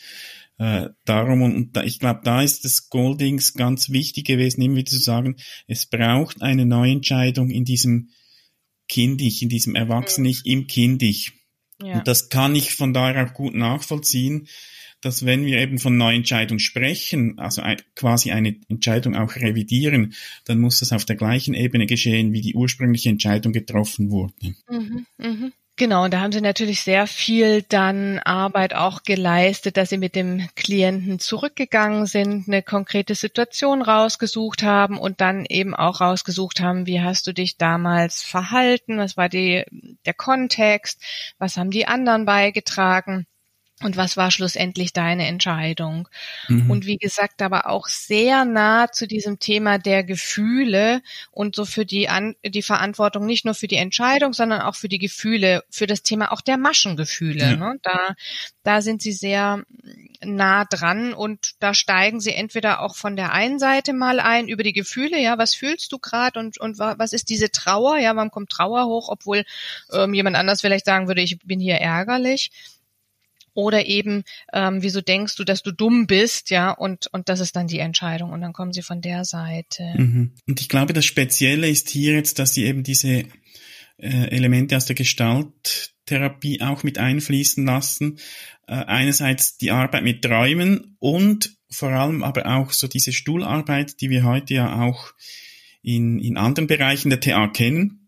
äh, 0.58 0.90
darum 1.06 1.42
und, 1.42 1.56
und 1.56 1.76
da, 1.76 1.84
ich 1.84 2.00
glaube, 2.00 2.22
da 2.24 2.42
ist 2.42 2.64
das 2.66 2.90
Goldings 2.90 3.54
ganz 3.54 3.90
wichtig 3.90 4.26
gewesen, 4.26 4.62
immer 4.62 4.78
wieder 4.78 4.92
zu 4.92 5.00
sagen, 5.00 5.38
es 5.68 5.86
braucht 5.86 6.42
eine 6.42 6.66
Neuentscheidung 6.66 7.50
in 7.50 7.66
diesem 7.66 8.10
kindig, 8.88 9.42
in 9.42 9.50
diesem 9.50 9.76
Erwachsenen-Ich 9.76 10.46
im 10.46 10.68
Kind-Ich. 10.68 11.34
Ja. 11.82 11.96
Und 11.96 12.08
das 12.08 12.30
kann 12.30 12.56
ich 12.56 12.76
von 12.76 12.94
daher 12.94 13.26
auch 13.26 13.34
gut 13.34 13.56
nachvollziehen, 13.56 14.48
dass 15.02 15.26
wenn 15.26 15.46
wir 15.46 15.58
eben 15.58 15.80
von 15.80 15.98
Neuentscheidung 15.98 16.60
sprechen, 16.60 17.38
also 17.38 17.62
quasi 17.96 18.32
eine 18.32 18.56
Entscheidung 18.70 19.16
auch 19.16 19.36
revidieren, 19.36 20.14
dann 20.46 20.60
muss 20.60 20.80
das 20.80 20.94
auf 20.94 21.04
der 21.04 21.18
gleichen 21.18 21.54
Ebene 21.54 21.88
geschehen, 21.88 22.32
wie 22.32 22.42
die 22.42 22.56
ursprüngliche 22.56 23.10
Entscheidung 23.10 23.52
getroffen 23.52 24.12
wurde. 24.12 24.56
Mhm, 24.70 25.06
mh. 25.18 25.52
Genau, 25.76 26.04
und 26.04 26.14
da 26.14 26.20
haben 26.22 26.32
Sie 26.32 26.42
natürlich 26.42 26.82
sehr 26.82 27.08
viel 27.08 27.64
dann 27.64 28.20
Arbeit 28.20 28.76
auch 28.76 29.02
geleistet, 29.02 29.76
dass 29.76 29.90
Sie 29.90 29.98
mit 29.98 30.14
dem 30.16 30.48
Klienten 30.56 31.18
zurückgegangen 31.18 32.06
sind, 32.06 32.48
eine 32.48 32.62
konkrete 32.62 33.16
Situation 33.16 33.82
rausgesucht 33.82 34.62
haben 34.62 35.00
und 35.00 35.20
dann 35.20 35.46
eben 35.46 35.74
auch 35.74 36.00
rausgesucht 36.00 36.60
haben, 36.62 36.86
wie 36.86 37.02
hast 37.02 37.26
du 37.26 37.34
dich 37.34 37.58
damals 37.58 38.22
verhalten, 38.22 39.00
was 39.00 39.18
war 39.18 39.30
die, 39.30 39.66
der 40.06 40.14
Kontext, 40.14 41.02
was 41.40 41.58
haben 41.58 41.72
die 41.72 41.88
anderen 41.88 42.26
beigetragen 42.26 43.26
und 43.84 43.98
was 43.98 44.18
war 44.18 44.32
schlussendlich 44.32 44.94
deine 44.94 45.28
Entscheidung? 45.28 46.08
Mhm. 46.48 46.70
Und 46.70 46.86
wie 46.86 46.98
gesagt, 46.98 47.42
aber 47.42 47.68
auch 47.68 47.88
sehr 47.88 48.46
nah 48.46 48.92
zu 48.92 49.08
diesem 49.08 49.40
Thema 49.40 49.78
der 49.78 50.04
Gefühle 50.04 51.02
und 51.32 51.56
so 51.56 51.66
für 51.66 51.86
die, 51.86 52.10
An 52.10 52.36
die 52.44 52.62
Verantwortung 52.62 53.26
nicht 53.26 53.46
nur 53.46 53.54
für 53.54 53.68
die 53.68 53.78
Entscheidung, 53.78 54.34
sondern 54.34 54.62
auch 54.62 54.76
für 54.76 54.90
die 54.90 55.00
Gefühle, 55.00 55.64
für 55.70 55.88
das 55.88 56.04
Thema 56.04 56.32
auch 56.32 56.42
der 56.42 56.58
Maschengefühle. 56.58 57.52
Ja. 57.52 57.56
Ne? 57.56 57.80
Da, 57.84 58.16
da 58.64 58.82
sind 58.82 59.02
sie 59.02 59.12
sehr 59.12 59.64
nah 60.26 60.66
dran 60.66 61.14
und 61.14 61.52
da 61.60 61.74
steigen 61.74 62.20
sie 62.20 62.34
entweder 62.34 62.82
auch 62.82 62.96
von 62.96 63.16
der 63.16 63.34
einen 63.34 63.60
Seite 63.60 63.94
mal 63.94 64.20
ein 64.20 64.48
über 64.48 64.64
die 64.64 64.74
Gefühle, 64.74 65.20
ja, 65.20 65.38
was 65.38 65.56
fühlst 65.56 65.92
du 65.92 66.00
gerade 66.00 66.40
und, 66.40 66.60
und 66.60 66.80
was 66.80 67.14
ist 67.14 67.30
diese 67.30 67.52
Trauer, 67.52 67.98
ja, 67.98 68.16
wann 68.16 68.32
kommt 68.32 68.50
Trauer 68.50 68.86
hoch, 68.86 69.10
obwohl 69.10 69.44
ähm, 69.92 70.14
jemand 70.14 70.36
anders 70.36 70.62
vielleicht 70.62 70.86
sagen 70.86 71.08
würde, 71.08 71.22
ich 71.22 71.40
bin 71.40 71.60
hier 71.60 71.76
ärgerlich 71.76 72.52
oder 73.54 73.86
eben, 73.86 74.24
ähm, 74.52 74.82
wieso 74.82 75.02
denkst 75.02 75.36
du, 75.36 75.44
dass 75.44 75.64
du 75.64 75.72
dumm 75.72 76.08
bist, 76.08 76.50
ja, 76.50 76.72
und, 76.72 77.08
und 77.12 77.30
das 77.30 77.40
ist 77.40 77.56
dann 77.56 77.68
die 77.68 77.80
Entscheidung 77.80 78.32
und 78.32 78.42
dann 78.42 78.54
kommen 78.54 78.74
sie 78.74 78.82
von 78.82 79.02
der 79.02 79.26
Seite. 79.26 79.84
Mhm. 79.96 80.34
Und 80.48 80.62
ich 80.62 80.70
glaube, 80.70 80.94
das 80.94 81.06
Spezielle 81.06 81.70
ist 81.70 81.90
hier 81.90 82.14
jetzt, 82.14 82.40
dass 82.40 82.54
sie 82.54 82.66
eben 82.66 82.84
diese 82.84 83.26
äh, 83.98 84.28
Elemente 84.30 84.76
aus 84.78 84.86
der 84.86 84.96
Gestalttherapie 84.96 86.62
auch 86.62 86.84
mit 86.84 86.98
einfließen 86.98 87.66
lassen. 87.66 88.20
Äh, 88.68 88.74
einerseits 88.74 89.58
die 89.58 89.72
Arbeit 89.72 90.04
mit 90.04 90.24
Träumen 90.24 90.96
und 91.00 91.56
vor 91.70 91.90
allem 91.90 92.24
aber 92.24 92.46
auch 92.46 92.72
so 92.72 92.88
diese 92.88 93.14
Stuhlarbeit, 93.14 94.00
die 94.02 94.10
wir 94.10 94.24
heute 94.24 94.54
ja 94.54 94.82
auch 94.82 95.14
in, 95.82 96.20
in 96.20 96.38
anderen 96.38 96.68
Bereichen 96.68 97.10
der 97.10 97.20
TA 97.20 97.48
kennen. 97.48 98.03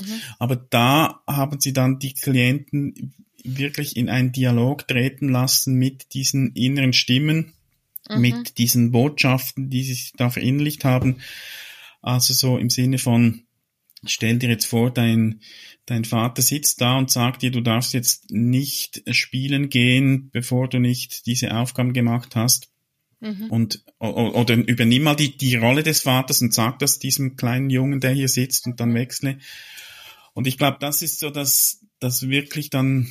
Mhm. 0.00 0.20
Aber 0.38 0.56
da 0.56 1.22
haben 1.26 1.60
sie 1.60 1.72
dann 1.72 1.98
die 1.98 2.14
Klienten 2.14 3.14
wirklich 3.44 3.96
in 3.96 4.08
einen 4.08 4.32
Dialog 4.32 4.88
treten 4.88 5.28
lassen 5.28 5.74
mit 5.74 6.14
diesen 6.14 6.52
inneren 6.54 6.92
Stimmen, 6.92 7.52
mhm. 8.08 8.20
mit 8.20 8.58
diesen 8.58 8.90
Botschaften, 8.90 9.70
die 9.70 9.84
sie 9.84 10.12
da 10.16 10.30
verinnerlicht 10.30 10.84
haben. 10.84 11.18
Also 12.00 12.32
so 12.34 12.58
im 12.58 12.70
Sinne 12.70 12.98
von, 12.98 13.42
stell 14.04 14.38
dir 14.38 14.48
jetzt 14.48 14.66
vor, 14.66 14.90
dein, 14.90 15.40
dein 15.86 16.04
Vater 16.04 16.42
sitzt 16.42 16.80
da 16.80 16.96
und 16.96 17.10
sagt 17.10 17.42
dir, 17.42 17.50
du 17.50 17.60
darfst 17.60 17.92
jetzt 17.92 18.30
nicht 18.30 19.02
spielen 19.14 19.68
gehen, 19.68 20.30
bevor 20.32 20.68
du 20.68 20.78
nicht 20.78 21.26
diese 21.26 21.54
Aufgaben 21.54 21.92
gemacht 21.92 22.34
hast. 22.34 22.70
Mhm. 23.20 23.50
Und 23.50 23.84
oder 23.98 24.54
übernimm 24.54 25.04
mal 25.04 25.14
die, 25.14 25.36
die 25.36 25.56
Rolle 25.56 25.82
des 25.82 26.02
Vaters 26.02 26.42
und 26.42 26.52
sag 26.52 26.78
das 26.78 26.98
diesem 26.98 27.36
kleinen 27.36 27.70
Jungen, 27.70 28.00
der 28.00 28.12
hier 28.12 28.28
sitzt 28.28 28.66
und 28.66 28.80
dann 28.80 28.94
wechsle. 28.94 29.38
Und 30.34 30.46
ich 30.46 30.58
glaube, 30.58 30.78
das 30.80 31.02
ist 31.02 31.20
so, 31.20 31.30
dass 31.30 31.80
das 32.00 32.28
wirklich 32.28 32.70
dann 32.70 33.10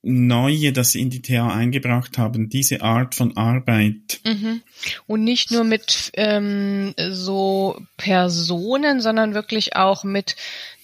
Neue, 0.00 0.72
das 0.72 0.92
sie 0.92 1.00
in 1.00 1.10
die 1.10 1.22
TA 1.22 1.52
eingebracht 1.52 2.18
haben, 2.18 2.48
diese 2.48 2.82
Art 2.82 3.16
von 3.16 3.36
Arbeit. 3.36 4.20
Mhm. 4.24 4.62
Und 5.08 5.24
nicht 5.24 5.50
nur 5.50 5.64
mit 5.64 6.12
ähm, 6.14 6.94
so 7.10 7.82
Personen, 7.96 9.00
sondern 9.00 9.34
wirklich 9.34 9.74
auch 9.74 10.04
mit 10.04 10.36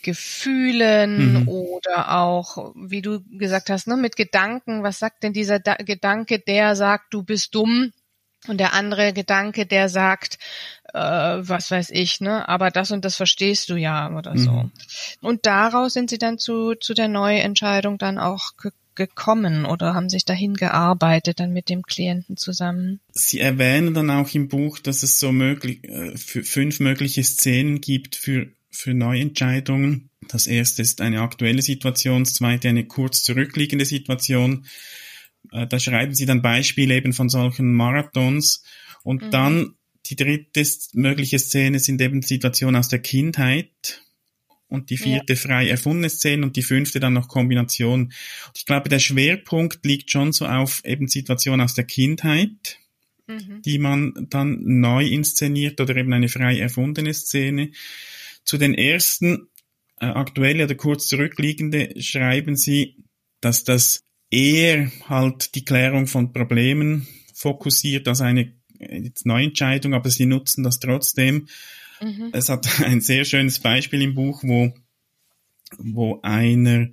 Gefühlen 0.02 1.42
mhm. 1.42 1.48
oder 1.48 2.18
auch, 2.18 2.74
wie 2.74 3.02
du 3.02 3.22
gesagt 3.38 3.70
hast, 3.70 3.86
ne, 3.86 3.96
mit 3.96 4.16
Gedanken. 4.16 4.82
Was 4.82 4.98
sagt 4.98 5.22
denn 5.22 5.32
dieser 5.32 5.60
da 5.60 5.76
Gedanke, 5.76 6.40
der 6.40 6.74
sagt, 6.74 7.14
du 7.14 7.22
bist 7.22 7.54
dumm? 7.54 7.92
Und 8.48 8.58
der 8.58 8.74
andere 8.74 9.12
Gedanke, 9.12 9.64
der 9.64 9.88
sagt, 9.88 10.38
äh, 10.94 10.98
was 10.98 11.70
weiß 11.70 11.90
ich, 11.90 12.20
ne, 12.20 12.48
aber 12.48 12.70
das 12.70 12.92
und 12.92 13.04
das 13.04 13.16
verstehst 13.16 13.68
du 13.68 13.76
ja 13.76 14.16
oder 14.16 14.38
so. 14.38 14.52
Mhm. 14.52 14.70
Und 15.20 15.46
daraus 15.46 15.92
sind 15.92 16.08
sie 16.08 16.18
dann 16.18 16.38
zu, 16.38 16.74
zu 16.76 16.94
der 16.94 17.08
Neuentscheidung 17.08 17.98
dann 17.98 18.18
auch 18.18 18.56
gekommen 18.56 18.78
gekommen 18.96 19.64
oder 19.64 19.92
haben 19.92 20.08
sich 20.08 20.24
dahin 20.24 20.54
gearbeitet 20.54 21.40
dann 21.40 21.52
mit 21.52 21.68
dem 21.68 21.82
Klienten 21.82 22.36
zusammen? 22.36 23.00
Sie 23.10 23.40
erwähnen 23.40 23.92
dann 23.92 24.08
auch 24.08 24.32
im 24.34 24.46
Buch, 24.46 24.78
dass 24.78 25.02
es 25.02 25.18
so 25.18 25.32
möglich, 25.32 25.82
äh, 25.82 26.16
fünf 26.16 26.78
mögliche 26.78 27.24
Szenen 27.24 27.80
gibt 27.80 28.14
für, 28.14 28.52
für 28.70 28.94
Neuentscheidungen. 28.94 30.10
Das 30.28 30.46
erste 30.46 30.82
ist 30.82 31.00
eine 31.00 31.22
aktuelle 31.22 31.62
Situation, 31.62 32.22
das 32.22 32.34
zweite 32.34 32.68
eine 32.68 32.84
kurz 32.84 33.24
zurückliegende 33.24 33.84
Situation. 33.84 34.66
Äh, 35.50 35.66
da 35.66 35.80
schreiben 35.80 36.14
Sie 36.14 36.26
dann 36.26 36.40
Beispiele 36.40 36.94
eben 36.94 37.12
von 37.12 37.28
solchen 37.28 37.72
Marathons 37.72 38.62
und 39.02 39.22
mhm. 39.22 39.30
dann 39.32 39.74
die 40.06 40.16
dritte 40.16 40.66
mögliche 40.92 41.38
Szene 41.38 41.78
sind 41.78 42.00
eben 42.00 42.22
Situationen 42.22 42.76
aus 42.76 42.88
der 42.88 43.00
Kindheit, 43.00 44.04
und 44.74 44.90
die 44.90 44.96
vierte 44.96 45.34
ja. 45.34 45.38
frei 45.38 45.68
erfundene 45.68 46.10
Szene 46.10 46.44
und 46.44 46.56
die 46.56 46.62
fünfte 46.62 47.00
dann 47.00 47.12
noch 47.12 47.28
Kombination. 47.28 48.04
Und 48.04 48.12
ich 48.56 48.66
glaube, 48.66 48.88
der 48.88 48.98
Schwerpunkt 48.98 49.84
liegt 49.84 50.10
schon 50.10 50.32
so 50.32 50.46
auf 50.46 50.84
eben 50.84 51.06
Situationen 51.06 51.62
aus 51.62 51.74
der 51.74 51.84
Kindheit, 51.84 52.78
mhm. 53.26 53.62
die 53.64 53.78
man 53.78 54.26
dann 54.30 54.58
neu 54.62 55.06
inszeniert 55.06 55.80
oder 55.80 55.96
eben 55.96 56.12
eine 56.12 56.28
frei 56.28 56.58
erfundene 56.58 57.14
Szene. 57.14 57.70
Zu 58.44 58.58
den 58.58 58.74
ersten 58.74 59.48
äh, 60.00 60.06
aktuelle 60.06 60.64
oder 60.64 60.74
kurz 60.74 61.06
zurückliegende 61.06 61.94
schreiben 62.00 62.56
sie, 62.56 62.96
dass 63.40 63.64
das 63.64 64.02
eher 64.30 64.90
halt 65.08 65.54
die 65.54 65.64
Klärung 65.64 66.06
von 66.06 66.32
Problemen 66.32 67.06
fokussiert 67.32 68.08
als 68.08 68.20
eine 68.20 68.54
äh, 68.84 69.10
Neuentscheidung, 69.24 69.94
aber 69.94 70.10
sie 70.10 70.26
nutzen 70.26 70.62
das 70.62 70.80
trotzdem 70.80 71.46
Mhm. 72.00 72.30
Es 72.32 72.48
hat 72.48 72.66
ein 72.84 73.00
sehr 73.00 73.24
schönes 73.24 73.58
Beispiel 73.58 74.02
im 74.02 74.14
Buch, 74.14 74.42
wo, 74.44 74.72
wo 75.78 76.20
einer 76.22 76.88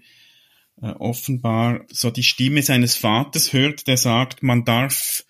äh, 0.82 0.88
offenbar 0.88 1.86
so 1.92 2.10
die 2.10 2.24
Stimme 2.24 2.64
seines 2.64 2.96
Vaters 2.96 3.54
hört, 3.54 3.88
der 3.88 3.98
sagt, 3.98 4.44
man 4.44 4.66
darf 4.66 5.26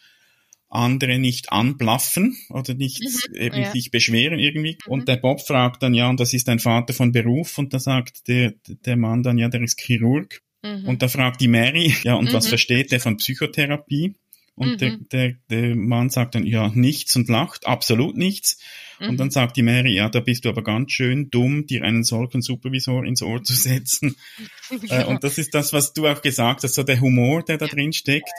andere 0.69 1.19
nicht 1.19 1.51
anblaffen 1.51 2.37
oder 2.49 2.73
nicht 2.73 3.01
mhm, 3.01 3.35
eben 3.35 3.61
ja. 3.61 3.71
sich 3.71 3.91
beschweren 3.91 4.39
irgendwie. 4.39 4.77
Mhm. 4.85 4.91
Und 4.91 5.07
der 5.09 5.17
Bob 5.17 5.41
fragt 5.41 5.83
dann, 5.83 5.93
ja, 5.93 6.09
und 6.09 6.19
das 6.19 6.33
ist 6.33 6.47
ein 6.47 6.59
Vater 6.59 6.93
von 6.93 7.11
Beruf. 7.11 7.57
Und 7.57 7.73
da 7.73 7.79
sagt 7.79 8.27
der, 8.29 8.53
der 8.67 8.95
Mann 8.95 9.23
dann, 9.23 9.37
ja, 9.37 9.49
der 9.49 9.61
ist 9.61 9.81
Chirurg. 9.81 10.41
Mhm. 10.63 10.87
Und 10.87 11.01
da 11.01 11.09
fragt 11.09 11.41
die 11.41 11.49
Mary, 11.49 11.93
ja, 12.03 12.13
und 12.15 12.31
was 12.31 12.45
mhm. 12.45 12.49
versteht 12.49 12.91
der 12.91 13.01
von 13.01 13.17
Psychotherapie? 13.17 14.15
Und 14.55 14.81
der, 14.81 14.97
der, 15.11 15.35
der 15.49 15.75
Mann 15.75 16.09
sagt 16.09 16.35
dann, 16.35 16.45
ja, 16.45 16.69
nichts 16.69 17.15
und 17.15 17.29
lacht, 17.29 17.65
absolut 17.65 18.15
nichts. 18.17 18.59
Und 18.99 19.17
dann 19.17 19.27
mhm. 19.27 19.31
sagt 19.31 19.57
die 19.57 19.63
Mary, 19.63 19.95
ja, 19.95 20.09
da 20.09 20.19
bist 20.19 20.45
du 20.45 20.49
aber 20.49 20.63
ganz 20.63 20.91
schön 20.91 21.31
dumm, 21.31 21.65
dir 21.65 21.83
einen 21.83 22.03
solchen 22.03 22.41
Supervisor 22.41 23.03
ins 23.03 23.23
Ohr 23.23 23.43
zu 23.43 23.53
setzen. 23.53 24.15
ja. 24.69 25.01
Äh, 25.01 25.05
und 25.05 25.23
das 25.23 25.37
ist 25.37 25.53
das, 25.53 25.73
was 25.73 25.93
du 25.93 26.07
auch 26.07 26.21
gesagt 26.21 26.63
hast, 26.63 26.75
so 26.75 26.83
der 26.83 26.99
Humor, 27.01 27.43
der 27.43 27.57
da 27.57 27.67
drin 27.67 27.93
steckt. 27.93 28.29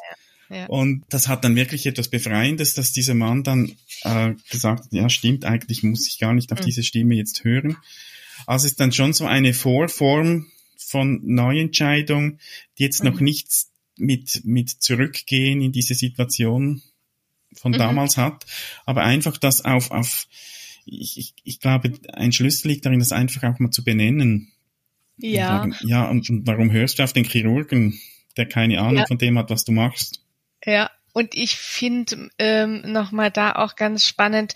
Ja, 0.51 0.57
ja. 0.57 0.67
Und 0.67 1.05
das 1.09 1.29
hat 1.29 1.45
dann 1.45 1.57
wirklich 1.57 1.87
etwas 1.87 2.09
Befreiendes, 2.09 2.75
dass 2.75 2.93
dieser 2.93 3.15
Mann 3.15 3.43
dann 3.43 3.73
äh, 4.03 4.35
gesagt 4.51 4.85
hat, 4.85 4.93
ja, 4.93 5.09
stimmt, 5.09 5.45
eigentlich 5.45 5.83
muss 5.83 6.07
ich 6.07 6.19
gar 6.19 6.35
nicht 6.35 6.53
auf 6.53 6.61
mhm. 6.61 6.65
diese 6.65 6.83
Stimme 6.83 7.15
jetzt 7.15 7.45
hören. 7.45 7.77
Also 8.47 8.67
ist 8.67 8.81
dann 8.81 8.93
schon 8.93 9.13
so 9.13 9.27
eine 9.27 9.55
Vorform 9.55 10.47
von 10.77 11.21
Neuentscheidung, 11.25 12.39
die 12.79 12.85
jetzt 12.85 13.03
mhm. 13.03 13.11
noch 13.11 13.21
nichts 13.21 13.72
mit, 13.97 14.43
mit 14.45 14.71
zurückgehen 14.71 15.61
in 15.61 15.73
diese 15.73 15.95
Situation 15.95 16.83
von 17.55 17.73
mhm. 17.73 17.79
damals 17.79 18.17
hat, 18.17 18.47
aber 18.87 19.03
einfach 19.03 19.37
das 19.37 19.65
auf, 19.65 19.91
auf 19.91 20.27
ich, 20.85 21.19
ich, 21.19 21.35
ich 21.45 21.61
glaube, 21.61 21.93
ein 22.13 22.33
Schlüssel 22.33 22.69
liegt 22.69 22.85
darin, 22.85 22.99
das 22.99 23.13
einfach 23.13 23.43
auch 23.45 23.59
mal 23.59 23.71
zu 23.71 23.85
benennen. 23.85 24.53
Ja. 25.19 25.63
Und 25.63 25.75
sagen, 25.75 25.89
ja, 25.89 26.09
und, 26.09 26.29
und, 26.29 26.47
warum 26.47 26.73
hörst 26.73 26.99
du 26.99 27.05
auf 27.05 27.13
den 27.13 27.25
Chirurgen, 27.25 28.01
der 28.37 28.47
keine 28.47 28.81
Ahnung 28.81 28.99
ja. 28.99 29.07
von 29.07 29.19
dem 29.19 29.39
hat, 29.39 29.51
was 29.51 29.65
du 29.65 29.73
machst? 29.73 30.25
Ja, 30.65 30.91
und 31.13 31.35
ich 31.35 31.57
finde 31.57 32.31
ähm, 32.39 32.83
nochmal 32.85 33.31
da 33.31 33.53
auch 33.53 33.77
ganz 33.77 34.07
spannend, 34.07 34.55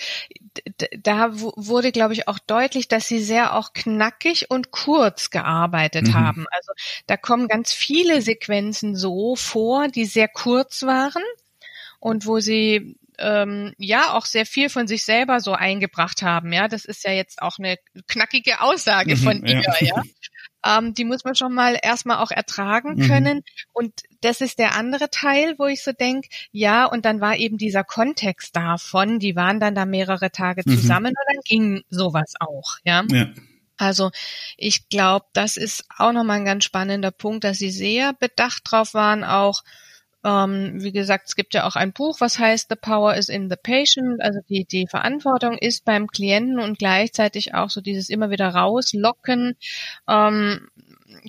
da 1.03 1.29
wurde, 1.33 1.93
glaube 1.93 2.15
ich, 2.15 2.29
auch 2.29 2.39
deutlich, 2.39 2.89
dass 2.89 3.09
sie 3.09 3.23
sehr 3.23 3.55
auch 3.55 3.73
knackig 3.73 4.51
und 4.51 4.71
kurz 4.71 5.31
gearbeitet 5.31 6.09
mhm. 6.09 6.15
haben. 6.15 6.47
Also 6.51 6.73
da 7.07 7.17
kommen 7.17 7.49
ganz 7.49 7.73
viele 7.73 8.23
Sequenzen 8.23 8.97
so 8.97 9.37
vor, 9.37 9.89
die 9.89 10.07
sehr 10.07 10.29
kurz 10.29 10.83
waren 10.83 11.23
und 12.01 12.27
wo 12.27 12.41
sie 12.41 12.97
ähm, 13.19 13.75
ja 13.79 14.13
auch 14.15 14.27
sehr 14.27 14.47
viel 14.47 14.69
von 14.69 14.87
sich 14.87 15.05
selber 15.05 15.41
so 15.41 15.53
eingebracht 15.53 16.23
haben. 16.23 16.53
Ja, 16.53 16.69
das 16.69 16.85
ist 16.85 17.05
ja 17.05 17.13
jetzt 17.13 17.43
auch 17.43 17.59
eine 17.59 17.79
knackige 18.09 18.61
Aussage 18.61 19.17
mhm, 19.17 19.21
von 19.21 19.47
ihr. 19.47 19.63
Ja. 19.81 20.03
Ähm, 20.67 20.95
die 20.95 21.05
muss 21.05 21.25
man 21.25 21.35
schon 21.35 21.55
mal 21.55 21.79
erstmal 21.81 22.19
auch 22.19 22.31
ertragen 22.31 22.97
mhm. 22.97 23.07
können. 23.07 23.43
Und 23.73 23.93
das 24.21 24.41
ist 24.41 24.59
der 24.59 24.75
andere 24.75 25.11
Teil, 25.11 25.55
wo 25.59 25.67
ich 25.67 25.83
so 25.83 25.93
denke, 25.93 26.29
ja, 26.51 26.87
und 26.87 27.05
dann 27.05 27.21
war 27.21 27.37
eben 27.37 27.59
dieser 27.59 27.85
Kontext 27.85 28.57
davon, 28.57 29.19
die 29.19 29.37
waren 29.37 29.61
dann 29.61 29.75
da 29.75 29.85
mehrere 29.85 30.31
Tage 30.31 30.63
mhm. 30.65 30.77
zusammen 30.77 31.13
mhm. 31.13 31.19
und 31.21 31.35
dann 31.35 31.43
ging 31.45 31.85
sowas 31.91 32.35
auch, 32.41 32.79
ja. 32.85 33.05
ja. 33.11 33.29
Also 33.79 34.11
ich 34.57 34.89
glaube, 34.89 35.27
das 35.35 35.57
ist 35.57 35.85
auch 35.99 36.13
nochmal 36.13 36.39
ein 36.39 36.47
ganz 36.47 36.65
spannender 36.65 37.11
Punkt, 37.11 37.45
dass 37.45 37.59
sie 37.59 37.71
sehr 37.71 38.15
bedacht 38.15 38.63
drauf 38.65 38.95
waren, 38.95 39.23
auch 39.23 39.63
ähm, 40.27 40.83
wie 40.83 40.91
gesagt, 40.91 41.29
es 41.29 41.37
gibt 41.37 41.55
ja 41.55 41.69
auch 41.69 41.77
ein 41.77 41.93
Buch, 41.93 42.21
was 42.21 42.41
heißt 42.41 42.67
The 42.69 42.75
Power 42.75 43.15
is 43.15 43.29
in 43.29 43.49
the 43.49 43.55
Patient, 43.63 44.21
also 44.21 44.41
die, 44.49 44.65
die 44.65 44.89
Verantwortung 44.89 45.57
ist 45.57 45.85
beim 45.85 46.09
Klienten 46.09 46.59
und 46.59 46.81
gleichzeitig 46.81 47.55
auch 47.55 47.71
so 47.71 47.81
dieses 47.81 48.09
immer 48.09 48.29
wieder 48.29 48.49
rauslocken, 48.49 49.55
ähm, 50.09 50.69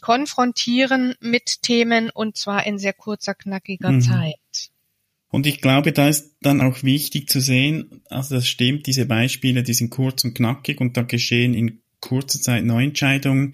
konfrontieren 0.01 1.13
mit 1.19 1.61
Themen 1.61 2.09
und 2.09 2.37
zwar 2.37 2.65
in 2.65 2.79
sehr 2.79 2.93
kurzer, 2.93 3.35
knackiger 3.35 3.91
mhm. 3.91 4.01
Zeit. 4.01 4.71
Und 5.29 5.45
ich 5.45 5.61
glaube, 5.61 5.91
da 5.91 6.07
ist 6.07 6.35
dann 6.41 6.61
auch 6.61 6.81
wichtig 6.81 7.29
zu 7.29 7.39
sehen, 7.39 8.01
also 8.09 8.33
das 8.33 8.47
stimmt, 8.47 8.87
diese 8.87 9.05
Beispiele, 9.05 9.61
die 9.61 9.75
sind 9.75 9.91
kurz 9.91 10.23
und 10.23 10.33
knackig 10.33 10.81
und 10.81 10.97
da 10.97 11.03
geschehen 11.03 11.53
in 11.53 11.81
kurzer 11.99 12.41
Zeit 12.41 12.65
Neuentscheidungen. 12.65 13.53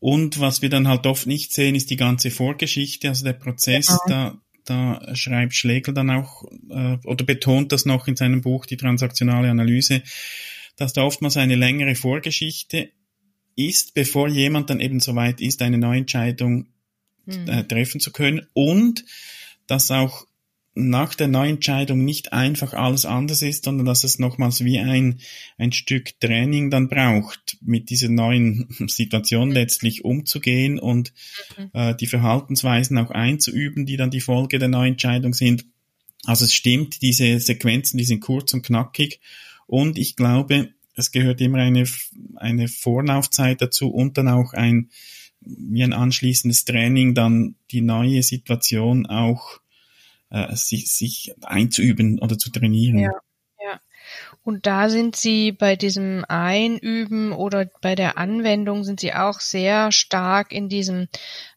Und 0.00 0.40
was 0.40 0.60
wir 0.60 0.70
dann 0.70 0.88
halt 0.88 1.06
oft 1.06 1.26
nicht 1.26 1.52
sehen, 1.52 1.76
ist 1.76 1.90
die 1.90 1.96
ganze 1.96 2.32
Vorgeschichte, 2.32 3.08
also 3.08 3.24
der 3.24 3.34
Prozess, 3.34 3.86
genau. 3.86 4.00
da, 4.08 4.40
da 4.66 5.14
schreibt 5.14 5.54
Schlegel 5.54 5.94
dann 5.94 6.10
auch 6.10 6.44
äh, 6.70 6.98
oder 7.04 7.24
betont 7.24 7.72
das 7.72 7.86
noch 7.86 8.08
in 8.08 8.16
seinem 8.16 8.42
Buch 8.42 8.66
die 8.66 8.76
transaktionale 8.76 9.50
Analyse, 9.50 10.02
dass 10.76 10.92
da 10.92 11.02
oftmals 11.02 11.36
eine 11.36 11.56
längere 11.56 11.94
Vorgeschichte 11.94 12.90
ist, 13.54 13.94
bevor 13.94 14.28
jemand 14.28 14.70
dann 14.70 14.80
eben 14.80 15.00
soweit 15.00 15.40
ist, 15.40 15.62
eine 15.62 15.78
Neuentscheidung 15.78 16.66
mhm. 17.24 17.48
äh, 17.48 17.64
treffen 17.64 18.00
zu 18.00 18.12
können 18.12 18.46
und 18.52 19.04
dass 19.66 19.90
auch 19.90 20.26
nach 20.78 21.14
der 21.14 21.26
Neuentscheidung 21.26 22.04
nicht 22.04 22.34
einfach 22.34 22.74
alles 22.74 23.06
anders 23.06 23.40
ist, 23.40 23.64
sondern 23.64 23.86
dass 23.86 24.04
es 24.04 24.18
nochmals 24.18 24.62
wie 24.62 24.78
ein, 24.78 25.20
ein 25.56 25.72
Stück 25.72 26.20
Training 26.20 26.70
dann 26.70 26.88
braucht, 26.88 27.56
mit 27.62 27.88
dieser 27.88 28.10
neuen 28.10 28.68
Situation 28.86 29.50
letztlich 29.50 30.04
umzugehen 30.04 30.78
und 30.78 31.14
mhm. 31.56 31.70
äh, 31.72 31.96
die 31.96 32.06
Verhaltensweisen 32.06 32.98
auch 32.98 33.10
einzuüben, 33.10 33.86
die 33.86 33.96
dann 33.96 34.10
die 34.10 34.20
Folge 34.20 34.58
der 34.58 34.68
Neuentscheidung 34.68 35.32
sind. 35.32 35.64
Also 36.24 36.44
es 36.44 36.52
stimmt, 36.52 37.00
diese 37.00 37.40
Sequenzen, 37.40 37.96
die 37.96 38.04
sind 38.04 38.20
kurz 38.20 38.52
und 38.52 38.64
knackig 38.64 39.20
und 39.66 39.96
ich 39.96 40.14
glaube, 40.14 40.74
es 40.94 41.10
gehört 41.10 41.40
immer 41.40 41.58
eine, 41.58 41.84
eine 42.36 42.68
Vorlaufzeit 42.68 43.62
dazu 43.62 43.88
und 43.88 44.18
dann 44.18 44.28
auch 44.28 44.52
ein, 44.52 44.90
wie 45.40 45.82
ein 45.82 45.94
anschließendes 45.94 46.66
Training, 46.66 47.14
dann 47.14 47.54
die 47.70 47.80
neue 47.80 48.22
Situation 48.22 49.06
auch 49.06 49.60
äh, 50.30 50.54
sich, 50.54 50.92
sich 50.92 51.34
einzuüben 51.42 52.18
oder 52.20 52.38
zu 52.38 52.50
trainieren. 52.50 52.98
Ja. 52.98 53.12
Und 54.46 54.64
da 54.64 54.88
sind 54.88 55.16
Sie 55.16 55.50
bei 55.50 55.74
diesem 55.74 56.24
Einüben 56.28 57.32
oder 57.32 57.68
bei 57.80 57.96
der 57.96 58.16
Anwendung 58.16 58.84
sind 58.84 59.00
Sie 59.00 59.12
auch 59.12 59.40
sehr 59.40 59.90
stark 59.90 60.52
in 60.52 60.68
diesem 60.68 61.08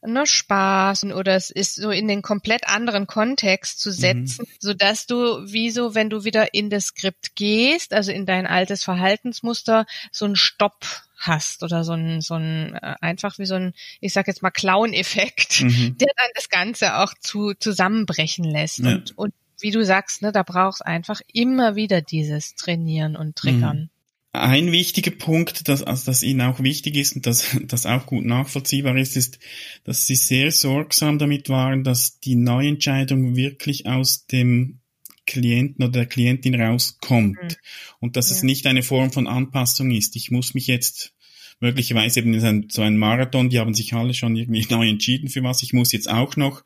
ne, 0.01 0.25
Spaß 0.25 1.03
oder 1.03 1.35
es 1.35 1.51
ist 1.51 1.75
so 1.75 1.91
in 1.91 2.07
den 2.07 2.23
komplett 2.23 2.67
anderen 2.67 3.05
Kontext 3.05 3.79
zu 3.79 3.89
mhm. 3.89 3.93
setzen, 3.93 4.45
mhm. 4.49 4.55
so 4.57 4.73
dass 4.73 5.05
du 5.05 5.15
wie 5.45 5.69
so, 5.69 5.93
wenn 5.93 6.09
du 6.09 6.23
wieder 6.23 6.55
in 6.55 6.71
das 6.71 6.85
Skript 6.85 7.35
gehst, 7.35 7.93
also 7.93 8.11
in 8.11 8.25
dein 8.25 8.47
altes 8.47 8.83
Verhaltensmuster, 8.83 9.85
so 10.11 10.25
ein 10.25 10.35
Stopp 10.35 10.83
hast 11.15 11.61
oder 11.61 11.83
so 11.83 11.93
ein, 11.93 12.21
so 12.21 12.33
ein 12.33 12.73
äh, 12.73 12.95
einfach 13.01 13.37
wie 13.37 13.45
so 13.45 13.53
ein, 13.53 13.75
ich 14.01 14.13
sag 14.13 14.25
jetzt 14.25 14.41
mal 14.41 14.49
Clown-Effekt, 14.49 15.61
mhm. 15.61 15.95
der 16.01 16.09
dann 16.17 16.31
das 16.33 16.49
Ganze 16.49 16.95
auch 16.95 17.13
zu 17.19 17.53
zusammenbrechen 17.53 18.45
lässt. 18.45 18.79
Ja. 18.79 18.95
Und, 18.95 19.15
und 19.15 19.33
wie 19.61 19.71
du 19.71 19.83
sagst, 19.83 20.21
ne, 20.21 20.31
da 20.31 20.43
brauchst 20.43 20.85
einfach 20.85 21.21
immer 21.33 21.75
wieder 21.75 22.01
dieses 22.01 22.55
Trainieren 22.55 23.15
und 23.15 23.35
Triggern. 23.35 23.77
Mhm. 23.77 23.89
Ein 24.31 24.71
wichtiger 24.71 25.11
Punkt, 25.11 25.67
das, 25.67 25.81
also 25.81 26.05
das 26.05 26.21
Ihnen 26.21 26.41
auch 26.41 26.59
wichtig 26.59 26.95
ist 26.95 27.15
und 27.15 27.25
das, 27.25 27.57
das 27.63 27.87
auch 27.87 28.05
gut 28.05 28.25
nachvollziehbar 28.25 28.95
ist, 28.95 29.17
ist, 29.17 29.39
dass 29.85 30.05
Sie 30.05 30.15
sehr 30.15 30.51
sorgsam 30.51 31.17
damit 31.17 31.49
waren, 31.49 31.83
dass 31.83 32.19
die 32.19 32.35
Neuentscheidung 32.35 33.35
wirklich 33.35 33.87
aus 33.87 34.27
dem 34.27 34.79
Klienten 35.25 35.83
oder 35.83 35.91
der 35.91 36.05
Klientin 36.05 36.59
rauskommt 36.59 37.37
mhm. 37.41 37.55
und 37.99 38.17
dass 38.17 38.29
ja. 38.29 38.35
es 38.35 38.43
nicht 38.43 38.67
eine 38.67 38.83
Form 38.83 39.11
von 39.11 39.27
Anpassung 39.27 39.91
ist. 39.91 40.15
Ich 40.15 40.31
muss 40.31 40.53
mich 40.53 40.67
jetzt 40.67 41.13
möglicherweise 41.59 42.19
eben 42.19 42.33
in 42.33 42.69
so 42.69 42.81
ein 42.81 42.97
Marathon, 42.97 43.49
die 43.49 43.59
haben 43.59 43.73
sich 43.73 43.93
alle 43.93 44.13
schon 44.13 44.35
irgendwie 44.35 44.65
neu 44.69 44.89
entschieden 44.89 45.29
für 45.29 45.43
was. 45.43 45.63
Ich 45.63 45.73
muss 45.73 45.91
jetzt 45.91 46.09
auch 46.09 46.35
noch, 46.35 46.63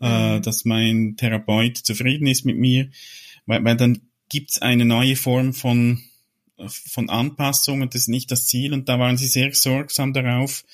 äh, 0.00 0.36
mhm. 0.36 0.42
dass 0.42 0.64
mein 0.64 1.16
Therapeut 1.16 1.78
zufrieden 1.78 2.26
ist 2.26 2.44
mit 2.44 2.56
mir, 2.56 2.88
weil, 3.46 3.64
weil 3.64 3.76
dann 3.76 4.02
gibt's 4.28 4.60
eine 4.62 4.84
neue 4.84 5.16
Form 5.16 5.52
von 5.52 6.02
von 6.68 7.08
Anpassung 7.10 7.82
und 7.82 7.94
das 7.94 8.02
ist 8.02 8.08
nicht 8.08 8.30
das 8.30 8.46
Ziel. 8.46 8.72
Und 8.72 8.88
da 8.88 8.98
waren 8.98 9.16
sie 9.16 9.28
sehr 9.28 9.52
sorgsam 9.52 10.12
darauf, 10.12 10.64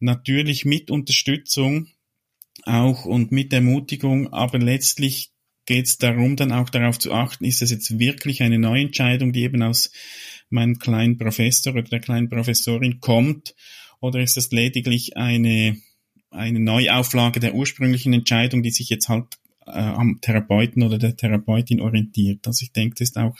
natürlich 0.00 0.64
mit 0.64 0.90
Unterstützung 0.90 1.88
auch 2.64 3.04
und 3.04 3.32
mit 3.32 3.52
Ermutigung, 3.52 4.32
aber 4.32 4.58
letztlich 4.58 5.30
geht 5.64 5.86
es 5.86 5.98
darum, 5.98 6.36
dann 6.36 6.52
auch 6.52 6.70
darauf 6.70 6.98
zu 6.98 7.12
achten, 7.12 7.44
ist 7.44 7.62
das 7.62 7.70
jetzt 7.70 7.98
wirklich 7.98 8.42
eine 8.42 8.58
Neuentscheidung, 8.58 9.32
die 9.32 9.42
eben 9.42 9.62
aus 9.62 9.92
meinem 10.50 10.78
kleinen 10.78 11.18
Professor 11.18 11.72
oder 11.72 11.84
der 11.84 12.00
kleinen 12.00 12.28
Professorin 12.28 13.00
kommt, 13.00 13.54
oder 14.00 14.20
ist 14.20 14.36
das 14.36 14.50
lediglich 14.50 15.16
eine, 15.16 15.80
eine 16.32 16.60
Neuauflage 16.60 17.40
der 17.40 17.54
ursprünglichen 17.54 18.12
Entscheidung, 18.12 18.62
die 18.62 18.70
sich 18.70 18.88
jetzt 18.88 19.08
halt 19.08 19.26
äh, 19.66 19.70
am 19.70 20.20
Therapeuten 20.20 20.82
oder 20.82 20.98
der 20.98 21.16
Therapeutin 21.16 21.80
orientiert. 21.80 22.46
Also 22.46 22.64
ich 22.64 22.72
denke, 22.72 22.96
das 22.96 23.10
ist 23.10 23.18
auch 23.18 23.36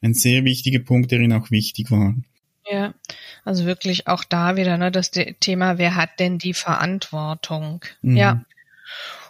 ein 0.00 0.14
sehr 0.14 0.44
wichtiger 0.44 0.80
Punkt, 0.80 1.10
der 1.10 1.20
Ihnen 1.20 1.32
auch 1.32 1.50
wichtig 1.50 1.90
war. 1.90 2.14
Ja, 2.68 2.94
also 3.44 3.64
wirklich 3.64 4.08
auch 4.08 4.24
da 4.24 4.56
wieder 4.56 4.76
ne, 4.76 4.90
das 4.90 5.10
Thema, 5.10 5.78
wer 5.78 5.94
hat 5.94 6.18
denn 6.18 6.38
die 6.38 6.54
Verantwortung? 6.54 7.84
Mhm. 8.02 8.16
Ja. 8.16 8.44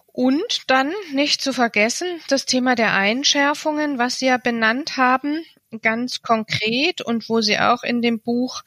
Und 0.06 0.62
dann 0.68 0.92
nicht 1.12 1.42
zu 1.42 1.52
vergessen 1.52 2.06
das 2.28 2.46
Thema 2.46 2.74
der 2.74 2.94
Einschärfungen, 2.94 3.98
was 3.98 4.18
Sie 4.18 4.26
ja 4.26 4.38
benannt 4.38 4.96
haben, 4.96 5.44
ganz 5.80 6.22
konkret 6.22 7.00
und 7.00 7.28
wo 7.28 7.40
Sie 7.40 7.58
auch 7.58 7.82
in 7.82 8.02
dem 8.02 8.20
Buch, 8.20 8.62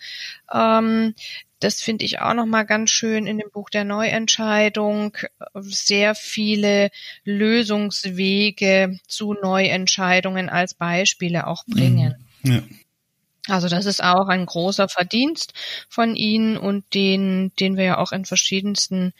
ähm, 0.53 1.15
das 1.59 1.81
finde 1.81 2.05
ich 2.05 2.21
auch 2.21 2.33
nochmal 2.33 2.65
ganz 2.65 2.89
schön 2.89 3.27
in 3.27 3.37
dem 3.37 3.49
Buch 3.51 3.69
der 3.69 3.83
Neuentscheidung, 3.83 5.17
sehr 5.55 6.15
viele 6.15 6.89
Lösungswege 7.25 8.97
zu 9.07 9.33
Neuentscheidungen 9.33 10.49
als 10.49 10.73
Beispiele 10.73 11.47
auch 11.47 11.65
bringen. 11.65 12.15
Ja. 12.43 12.61
Also 13.47 13.67
das 13.67 13.85
ist 13.85 14.03
auch 14.03 14.27
ein 14.27 14.45
großer 14.45 14.87
Verdienst 14.87 15.53
von 15.89 16.15
Ihnen 16.15 16.57
und 16.57 16.93
den, 16.93 17.51
den 17.59 17.77
wir 17.77 17.83
ja 17.83 17.97
auch 17.97 18.11
in 18.11 18.25
verschiedensten 18.25 19.13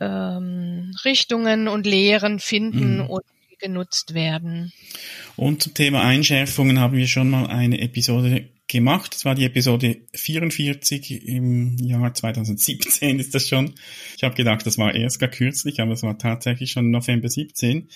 ähm, 0.00 0.94
Richtungen 1.04 1.68
und 1.68 1.86
Lehren 1.86 2.38
finden 2.38 2.98
mhm. 2.98 3.10
und 3.10 3.24
genutzt 3.64 4.14
werden. 4.14 4.72
Und 5.36 5.62
zum 5.62 5.74
Thema 5.74 6.02
Einschärfungen 6.02 6.80
haben 6.80 6.96
wir 6.96 7.06
schon 7.06 7.30
mal 7.30 7.46
eine 7.46 7.80
Episode 7.80 8.48
gemacht. 8.68 9.14
Das 9.14 9.24
war 9.24 9.34
die 9.34 9.46
Episode 9.46 9.96
44 10.14 11.28
im 11.28 11.78
Jahr 11.78 12.12
2017 12.12 13.18
ist 13.18 13.34
das 13.34 13.48
schon. 13.48 13.72
Ich 14.16 14.22
habe 14.22 14.34
gedacht, 14.34 14.66
das 14.66 14.76
war 14.76 14.94
erst 14.94 15.18
gar 15.18 15.30
kürzlich, 15.30 15.80
aber 15.80 15.92
es 15.92 16.02
war 16.02 16.18
tatsächlich 16.18 16.72
schon 16.72 16.90
November 16.90 17.30
17. 17.30 17.88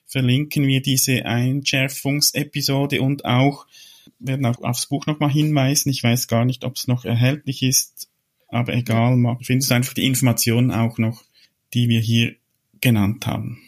verlinken 0.06 0.68
wir 0.68 0.82
diese 0.82 1.26
Einschärfungsepisode 1.26 3.02
und 3.02 3.26
auch 3.26 3.66
werden 4.20 4.46
auch 4.46 4.62
aufs 4.62 4.88
Buch 4.88 5.06
nochmal 5.06 5.32
hinweisen. 5.32 5.90
Ich 5.90 6.04
weiß 6.04 6.28
gar 6.28 6.46
nicht, 6.46 6.64
ob 6.64 6.76
es 6.76 6.88
noch 6.88 7.06
erhältlich 7.06 7.64
ist, 7.64 8.10
aber 8.48 8.74
egal, 8.74 9.38
findest 9.42 9.72
du 9.72 9.76
einfach 9.76 9.94
die 9.94 10.06
Informationen 10.06 10.72
auch 10.72 10.98
noch, 10.98 11.24
die 11.74 11.88
wir 11.90 12.00
hier 12.00 12.36
genannt 12.82 13.26
haben. 13.28 13.62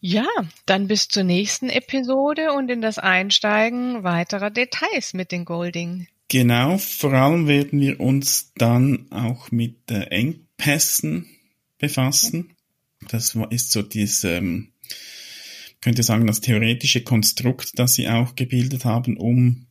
Ja, 0.00 0.26
dann 0.64 0.88
bis 0.88 1.08
zur 1.08 1.24
nächsten 1.24 1.68
Episode 1.68 2.52
und 2.52 2.70
in 2.70 2.80
das 2.80 2.98
Einsteigen 2.98 4.02
weiterer 4.02 4.50
Details 4.50 5.12
mit 5.12 5.30
den 5.30 5.44
Golding. 5.44 6.06
Genau, 6.28 6.78
vor 6.78 7.12
allem 7.12 7.48
werden 7.48 7.80
wir 7.80 8.00
uns 8.00 8.52
dann 8.56 9.10
auch 9.10 9.50
mit 9.50 9.90
Engpässen 9.90 11.26
befassen. 11.78 12.54
Das 13.08 13.36
ist 13.50 13.72
so 13.72 13.82
dieses, 13.82 14.24
ähm, 14.24 14.69
könnte 15.80 16.02
sagen, 16.02 16.26
das 16.26 16.40
theoretische 16.40 17.02
Konstrukt, 17.02 17.78
das 17.78 17.94
sie 17.94 18.08
auch 18.08 18.34
gebildet 18.34 18.84
haben, 18.84 19.16
um 19.16 19.66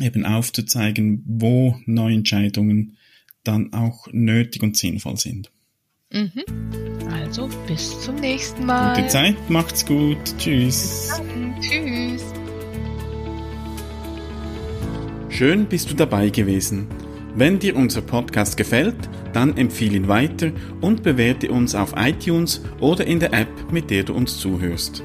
eben 0.00 0.24
aufzuzeigen, 0.24 1.22
wo 1.26 1.76
Neuentscheidungen 1.86 2.96
dann 3.44 3.72
auch 3.72 4.08
nötig 4.12 4.62
und 4.62 4.76
sinnvoll 4.76 5.16
sind. 5.16 5.50
Mhm. 6.12 6.44
Also 7.10 7.48
bis 7.66 8.00
zum 8.00 8.16
nächsten 8.16 8.64
Mal. 8.66 8.94
Gute 8.96 9.08
Zeit, 9.08 9.50
macht's 9.50 9.84
gut. 9.84 10.18
Tschüss. 10.38 11.10
Tschüss. 11.60 12.22
Schön 15.28 15.66
bist 15.66 15.90
du 15.90 15.94
dabei 15.94 16.30
gewesen. 16.30 16.88
Wenn 17.34 17.58
dir 17.58 17.76
unser 17.76 18.00
Podcast 18.02 18.56
gefällt, 18.56 18.96
dann 19.32 19.56
empfehle 19.56 19.96
ihn 19.96 20.08
weiter 20.08 20.50
und 20.80 21.02
bewerte 21.02 21.50
uns 21.50 21.74
auf 21.74 21.94
iTunes 21.96 22.62
oder 22.80 23.06
in 23.06 23.20
der 23.20 23.32
App, 23.32 23.70
mit 23.70 23.90
der 23.90 24.02
du 24.02 24.14
uns 24.14 24.38
zuhörst. 24.38 25.04